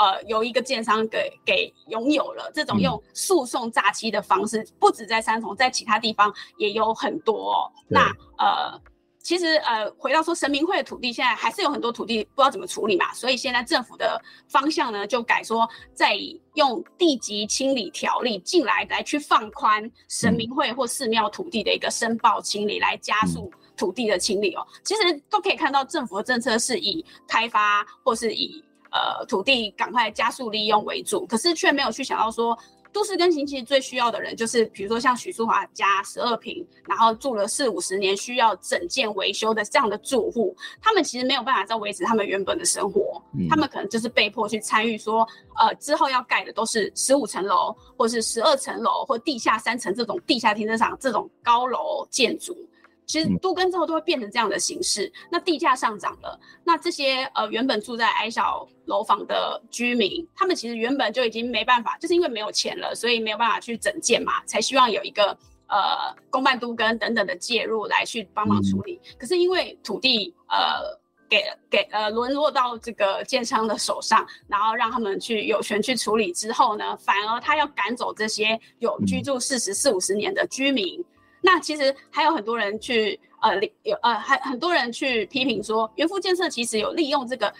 [0.00, 7.72] 呃，由一个建商给给拥有了这种用诉讼诈欺的方式，嗯、不止在三重，在其他地方也有很多、哦。
[7.86, 8.80] 那呃，
[9.22, 16.16] 其实呃，回到说神明会的土地，现在还是有很多土地不知道怎么处理嘛，所以现在政府的方向呢，就改说再
[16.54, 24.66] 用地籍清理条例进来，来去放宽神明会或寺庙土地的一个申报清理，来加速土地的清理哦。
[24.66, 28.64] 嗯、其实都可以看到政府的政策是以开发或是以。
[28.90, 32.58] 呃，土地赶快加速利用为主，可是却没有去想到说，
[32.92, 45.24] 都市更新其实最需要的人就是，比如说像许淑华家十二平，然后住了四五十年，需要整件维修的这样的住户，他们其实没有办法再维持他们原本的生活，嗯、他们可能就是被迫去参与说，
[45.56, 52.56] 呃，之后要盖的都是十五层楼，或是十二层楼，或地下三层这种地下停车场这种高楼建筑。
[53.10, 65.36] 其实都更之后都会变成这样的形式，那地价上涨了，那这些呃原本住在矮小楼房的居民，他们其实原本就已经没办法，就是因为没有钱了，所以没有办法去整建嘛，才希望有一个
[65.66, 69.00] 呃公办都跟等等的介入来去帮忙处理。
[69.02, 70.96] 嗯、可是因为土地呃
[71.28, 81.04] 给给呃沦落到这个建商的手上，然后让他们去有权去处理之后呢，反而他要赶走这些有居住四十四五十年的居民。
[81.40, 87.52] 那其实还有很多人去呃有呃还很多人去批评说，元富建设其实有利用这个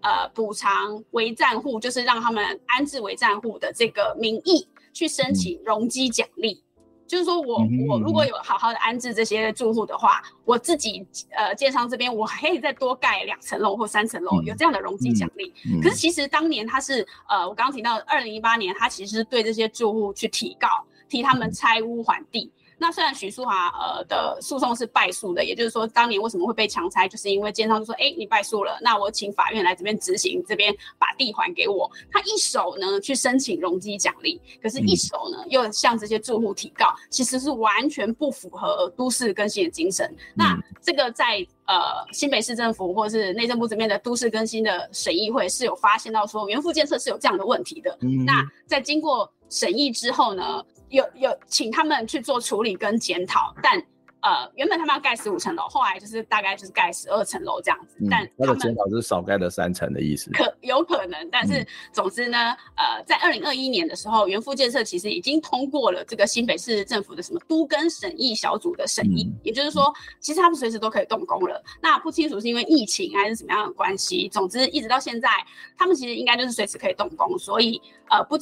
[0.00, 6.54] 呃补偿违占户，就是让他们安置违占户的这个名义去申请容积奖励。
[6.54, 6.60] 嗯
[7.06, 15.52] 就是说我我如果有好好的安置这些住户的话，我自己呃建商这边我可以再多盖两层楼或三层楼，有这样的容积奖励。
[15.82, 20.66] 可是其实当年他是呃我刚刚提到二零一八年，他其实是对这些住户去提告，
[21.06, 22.50] 提他们拆屋还地。
[22.78, 31.90] 那虽然许淑华呃的诉讼是败诉的，也就是说当年为什么会被强拆，就是因为建商就说，哎，你败诉了，那我请法院来这边执行，这边把地还给我。
[32.10, 40.14] 他一手呢去申请容积奖励，可是一手呢又向这些住户提告，其实是完全不符合都市更新的精神。
[40.34, 47.96] 那这个在呃新北市政府或者是内政部这边的都市更新的审议会是有发现到说元富建设是有这样的问题的。
[48.26, 50.64] 那在经过审议之后呢，
[50.94, 53.82] 有有请他们去做处理跟检讨，但
[54.20, 57.96] 呃原本他们要盖十五层楼，后来就是大概就是盖十二层楼这样子。
[58.00, 60.30] 嗯、但他们检讨是少盖了三层的意思。
[60.30, 62.38] 可有可能，但是总之呢，
[62.76, 71.62] 嗯、呃，在二零二一年的时候，元富建设其实已经通过了这个新北市政府的什么都跟审议小组的审议，嗯、也就是说，其实他们随时都可以动工了。
[71.82, 75.28] 那不清楚是因为疫情还是什么样的关系，总之一直到现在，
[75.76, 78.38] 他们其实应该就是随时可以动工，所以呃不。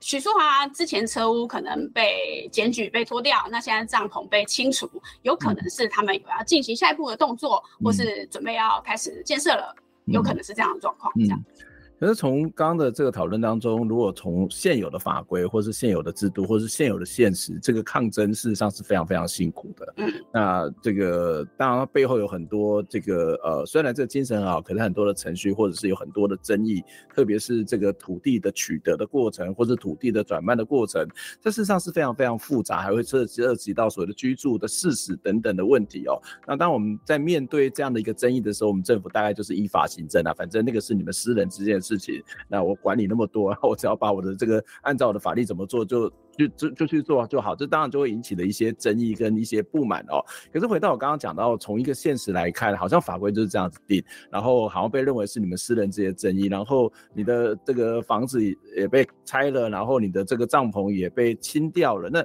[0.00, 4.88] 许淑华之前车屋可能被检举被拖掉，那现在帐篷被清除，
[5.22, 9.74] 有可能是他们有要进行下一步的动作，嗯、或是准备要开始建设了，
[10.06, 11.38] 嗯、有可能是这样的状况，这样。
[11.38, 11.67] 嗯
[11.98, 19.94] 可是从刚刚的这个讨论当中，如果从现有的法规，或是现有的制度，或是现有的现实，这个抗争事实上是非常非常辛苦的。
[19.96, 26.82] 嗯，那这个当然背后有很多这个呃，虽然这个精神很好，可是很多的程序，或者是有很多的争议，
[27.14, 31.04] 特别是这个土地的取得的过程，或者土地的转卖的过程，
[31.40, 36.14] 这事实上是非常非常复杂，还会涉及涉及到所谓的居住的事实等等的问题哦。
[36.46, 41.98] 那当我们在面对这样的一个争议的时候，我们政府大概就是依法行政啊，反正那个是你们私人之间的事。
[41.98, 50.24] 情，那我管你那么多，我只要把我的这个按照我的法律怎么做就就就就去做就好，这当然就会引起了一些争议跟一些不满哦。
[50.52, 58.40] 可是回到我刚刚讲到，从一个现实来看，好像法规就是这样子定，然后好像被认为是你们私人这些争议，然后你的这个房子
[58.76, 62.24] 也被拆了，然后你的这个帐篷也被清掉了，那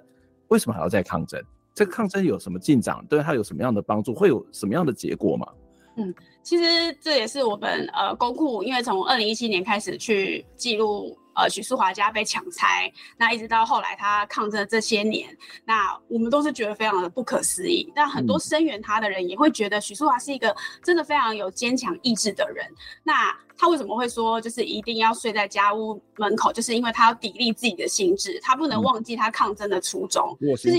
[0.49, 1.41] 为什么还要再抗争？
[1.74, 3.03] 这个抗争有什么进展？
[3.09, 4.14] 对他有什么样的帮助？
[4.14, 5.47] 会有什么样的结果吗？
[5.96, 6.64] 嗯，其实
[7.02, 17.92] 这也是我们呃公库，因为从二零一七年开始去记录呃许淑华家被强拆，那一直到后来他抗争这些年，那我们都是觉得非常的不可思议。
[17.96, 22.66] 但很多声援他的人也会觉得许淑华是一个真的非常有坚强意志的人。
[23.04, 26.52] 那他为什么会说就是一定要睡在家屋门口？
[26.52, 30.36] 就是因为他要砥砺自己的心智，他不能忘记他抗争的初衷。
[30.42, 30.78] 嗯、就是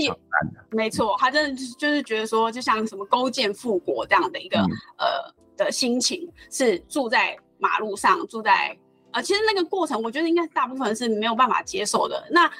[0.71, 8.77] 没错，他真的就是觉得说，就像什么勾践复国这样的一个、嗯、呃的心情，是住在马路上，住在
[9.15, 12.27] 呃，其实那个过程，我觉得应该大部分是没有办法接受的。
[12.29, 12.51] 那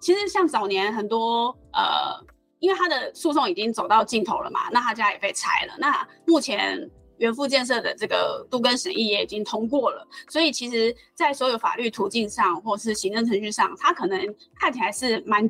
[0.00, 2.24] 其实像早年很多呃，
[2.60, 6.88] 因为他的诉讼已经走到尽头了嘛，那他家也被拆了，那目前。
[7.18, 14.20] 元富建设的这个都更审议也已经通过了，所以其实，在所有法律途径上，或是行政程序上，他可能
[14.54, 15.48] 看起来是蛮，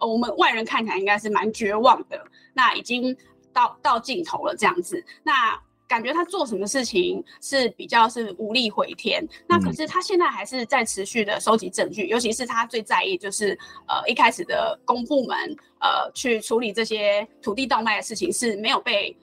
[0.00, 2.20] 我们外人看起来应该是蛮绝望的。
[2.52, 3.16] 那已经
[3.52, 5.56] 到到尽头了，这样子，那
[5.94, 9.24] 感觉他做什么事情是比较是无力回天。
[9.46, 15.36] 那可是他现在还是在持续的收集证据，尤其是他最在意就是呃一开始的公部门
[15.80, 19.16] 呃去处理这些土地倒卖的事情是没有被。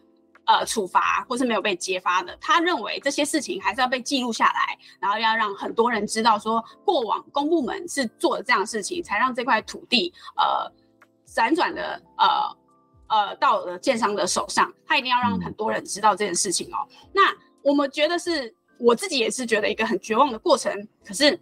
[0.45, 10.69] 呃，处罚或是没有被揭发的，他认为这些事情还是要被记录下来，然后要让很多人知道说，过往公部门是做了这样的事情，才让这块土地呃
[11.27, 12.25] 辗转的呃
[13.11, 16.87] 呃到了建商的手上，他一定要让很多人知道这件事情哦。
[17.13, 17.21] 那
[17.61, 20.73] 我们觉得是，我自己也是觉得一个很绝望的过程，
[21.05, 21.39] 可是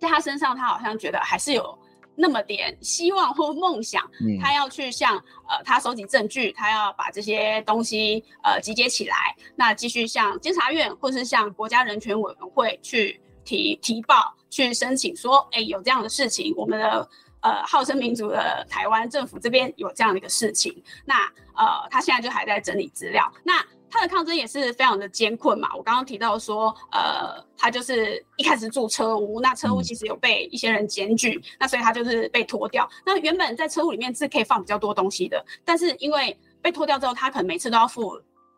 [0.00, 1.78] 在他身上，他好像觉得还是有。
[2.16, 4.02] 那么点希望或梦想，
[4.42, 5.16] 他要去向
[5.48, 17.08] 呃，他收集证据，他要把这些东西呃集结起来，那继续向监察院或是向国家人权委员会去提提报，去申请说，哎，有这样的事情，我们的
[17.42, 23.64] 呃号称民主的台湾政府这边有这样的一个事情，那呃他现在就还在整理资料，那。
[23.92, 32.88] 他的抗争也是非常的艰困嘛，我刚刚提到说，呃，他就是一开始住车屋，那车屋其实有被一些人检举，嗯、那所以他就是被拖掉。
[33.04, 38.16] 那原本在车屋里面是可以放比较多东西的，但是因为被拖掉之后，他可能每次都要付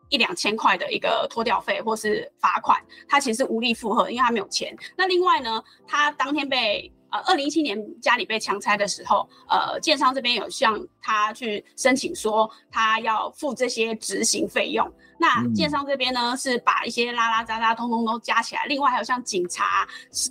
[0.09, 2.79] 一两千块的一个拖掉费或是罚款，
[3.09, 4.77] 他其实无力负荷，因为他没有钱。
[4.95, 14.91] 那另外呢，他当天被呃，二零一七年家里被强拆的时候，呃，建商这边有向他去申请说他要付这些执行费用。
[15.19, 19.87] 那建商这边呢，是把一些拉拉杂杂通通都加起来，另外还有像警察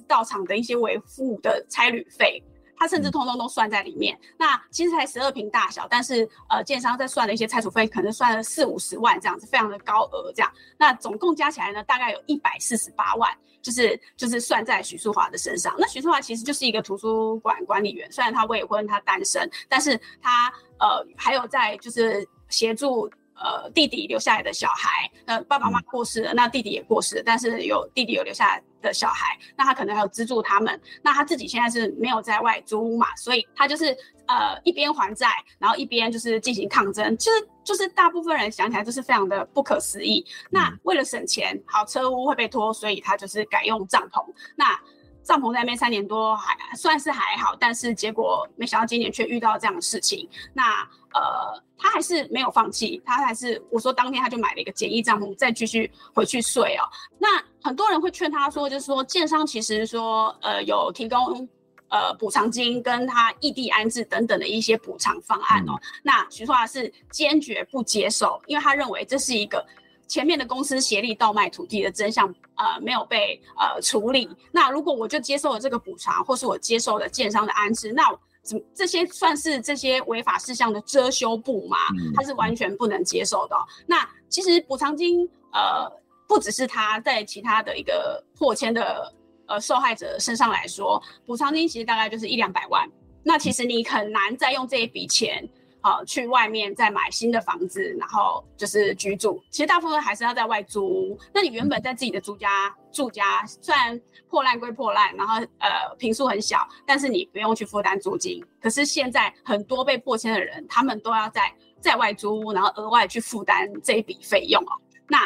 [0.08, 2.42] 到场的一些维护的差旅费。
[2.76, 4.18] 他甚至通通都算在里面。
[4.36, 10.52] 那其实才十二平大小，但是呃，建商在算的一些拆除费，可能算了四五十万这样子，非常的高额这样。
[10.76, 13.30] 那总共加起来呢，大概有一百四十八万，
[13.62, 15.74] 就是就是算在许淑华的身上。
[15.78, 23.10] 那许淑华其实就是一个图书馆管理员，虽然她未婚，她单身，但是她呃还有在就是协助。
[23.34, 35.28] 呃，弟弟留下来的小孩，呃，爸爸妈妈过世了，那弟弟也过世了，但是有弟弟有留下来的小孩，那他可能还有资助他们，那他自己现在是没有在外租屋嘛，所以他就是呃一边还债，
[35.58, 40.24] 然后一边就是进行抗争，其实就是大部分人想起来就是非常的不可思议。
[40.50, 44.24] 那为了省钱，好，车屋会被拖，所以他就是改用帐篷。
[44.54, 44.78] 那
[45.22, 50.28] 帐篷在那边三年多还算是还好，但是结果没想到今年却遇到这样的事情。
[50.52, 50.82] 那
[51.14, 56.82] 呃，他还是没有放弃，他还是我说当天他就买了一个简易帐篷，再继续回去睡哦。
[57.18, 61.48] 那很多人会劝他说，就是说建商其实说呃有提供
[61.88, 65.72] 呃补偿金跟他异地安置等等的一些补偿方案哦。
[65.74, 69.64] 嗯、那徐淑华是坚决不接受，因为他认为这是一个。
[70.12, 74.28] 前面的公司协力倒卖土地的真相，呃，没有被呃处理。
[74.52, 78.02] 那如果我就接受了这个补偿，或是我接受了建商的安置，那
[78.42, 81.78] 怎这些算是这些违法事项的遮羞布吗？
[82.14, 83.56] 他是完全不能接受的。
[83.86, 85.90] 那其实补偿金，呃，
[86.28, 89.10] 不只是他在其他的一个破迁的
[89.46, 92.86] 呃受害者身上来说，补偿金其实大概就是一两百万。
[93.22, 95.48] 那其实你很难再用这一笔钱。
[95.82, 99.42] 呃，去外面再买新的房子，然后就是居住。
[99.50, 101.18] 其实大部分还是要在外租屋。
[101.34, 108.44] 那你原本在自己的租家住家，虽然破烂归破烂，然后呃平数很小，但是你不用去负担租金。
[108.60, 114.72] 可是现在很多被破迁的人，他们都要在在外租屋，然后额外去负担这一笔费用哦。
[115.08, 115.18] 那。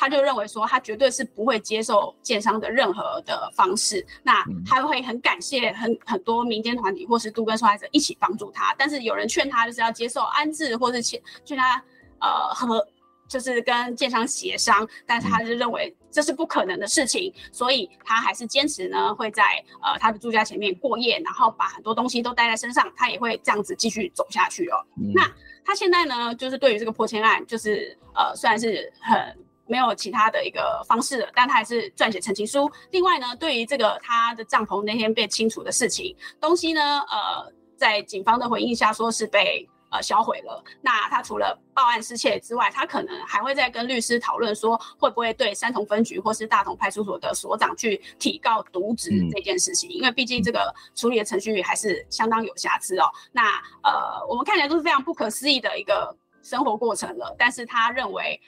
[0.00, 8.72] 他就认为说，他绝对是不会接受建商的任何的方式，那他会很感谢很很多民间团体或是都更受害者一起帮助他。
[8.78, 11.82] 但是有人劝他就是要接受安置，或是劝劝他
[12.20, 12.86] 呃和
[13.26, 19.42] 就是跟建商协商，但是他是认为这是不可能的事情，所以他还是坚持呢会在
[19.82, 24.76] 呃他的住家前面过夜，然后把很多东西都带在身上，他也会这样子继续走下去哦。
[24.96, 25.28] 嗯、那
[25.64, 29.36] 他现在呢，就是对于这个破千案，就是呃虽然是很。
[29.68, 32.70] 没有其他的一个方式了，但他还是撰写澄清书。
[32.90, 40.64] 另外呢，对于这个他的帐篷那天被清除的事情，东西呢，呃，在警方的回应下说是被呃销毁了。
[40.80, 49.90] 那他除了报案失窃之外，他可能还会再跟律师讨论说，会不会对三重分局或是大同派出所的所长去提告渎职这件事情？
[49.90, 53.04] 嗯、因为毕竟这个处理的程序还是相当有瑕疵哦。
[53.32, 53.42] 那
[53.82, 58.40] 呃，我们看起来都是非常不可思议的一个生活过程了，但是他认为。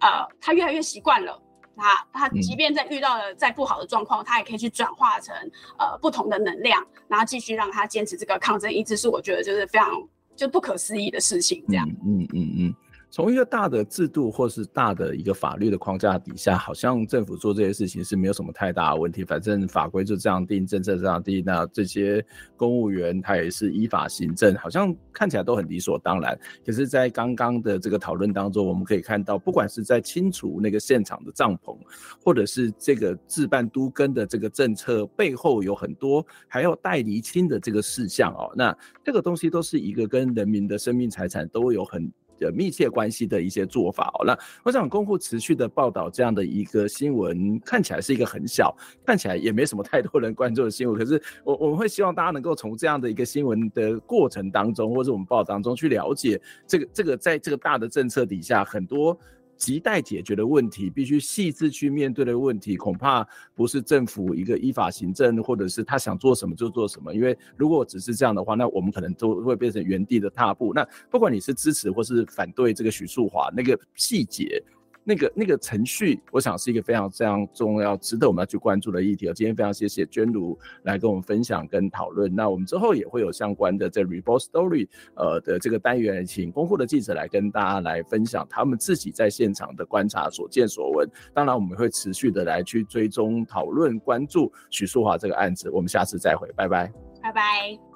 [0.00, 1.40] 呃，他越来越习惯了，
[1.76, 5.34] 他他即便在遇到了再不好的状况，嗯、他也可以去转化成
[5.78, 9.90] 呃不同的能量，然后继续让他坚持这个抗争意志，是我觉得就是非常
[10.34, 11.88] 就不可思议的事情，这样。
[12.04, 12.34] 嗯嗯嗯。
[12.34, 12.74] 嗯嗯
[13.16, 19.24] 从一个大的制度或是大的一个法律的框架底下，好像政府做这些事情是没有什么太大的问题。
[19.24, 22.22] 反正法规就这样定，政策这样定，那这些
[22.58, 26.38] 公务员他也是依法行政，好像看起来都很理所当然。
[26.62, 31.74] 可是，在刚刚的这个讨论当中，我们可以看到，不管是在清除那个现场的帐篷，
[32.22, 38.52] 或者是这个自办都更的这个政策背后，有很多还要待厘清的这个事项哦。
[38.54, 42.12] 那这个东西都是一个跟人民的生命财产都有很。
[42.38, 50.98] 的密切关系的一些做法哦，那我想公户持续的报道这样的一个新闻，看起来是一个很小，看起来也没什么太多人关注的新闻。
[50.98, 59.18] 可是我我们会希望大家能够从这样的一个新闻的过程当中，或者我们报道当中去了解这个这个在这个大的政策底下很多。
[59.58, 67.14] 亟待解决的问题，必须细致去面对的问题，恐怕不是政府一个依法行政，或者是他想做什么就做什么。
[67.14, 70.72] 因为如果只是这样的话，那我们可能都会变成原地的踏步。
[70.74, 74.62] 那不管你是支持或是反对这个徐树华，那个细节。
[75.08, 79.26] 那个那个程序，我想是一个非常非常重要、值得我们要去关注的议题。
[79.32, 82.34] 今天非常谢谢娟如来跟我们分享跟讨论。
[82.34, 91.08] 那我们之后也会有相关的这 report story 呃的这个单元，请公库的记者来跟大家来分享他们自己在现场的观察所见所闻。
[91.32, 95.70] 当然，我们会持续的来去追踪、讨论、关注许淑华这个案子。
[95.70, 96.92] 我们下次再会，拜拜，
[97.22, 97.95] 拜拜。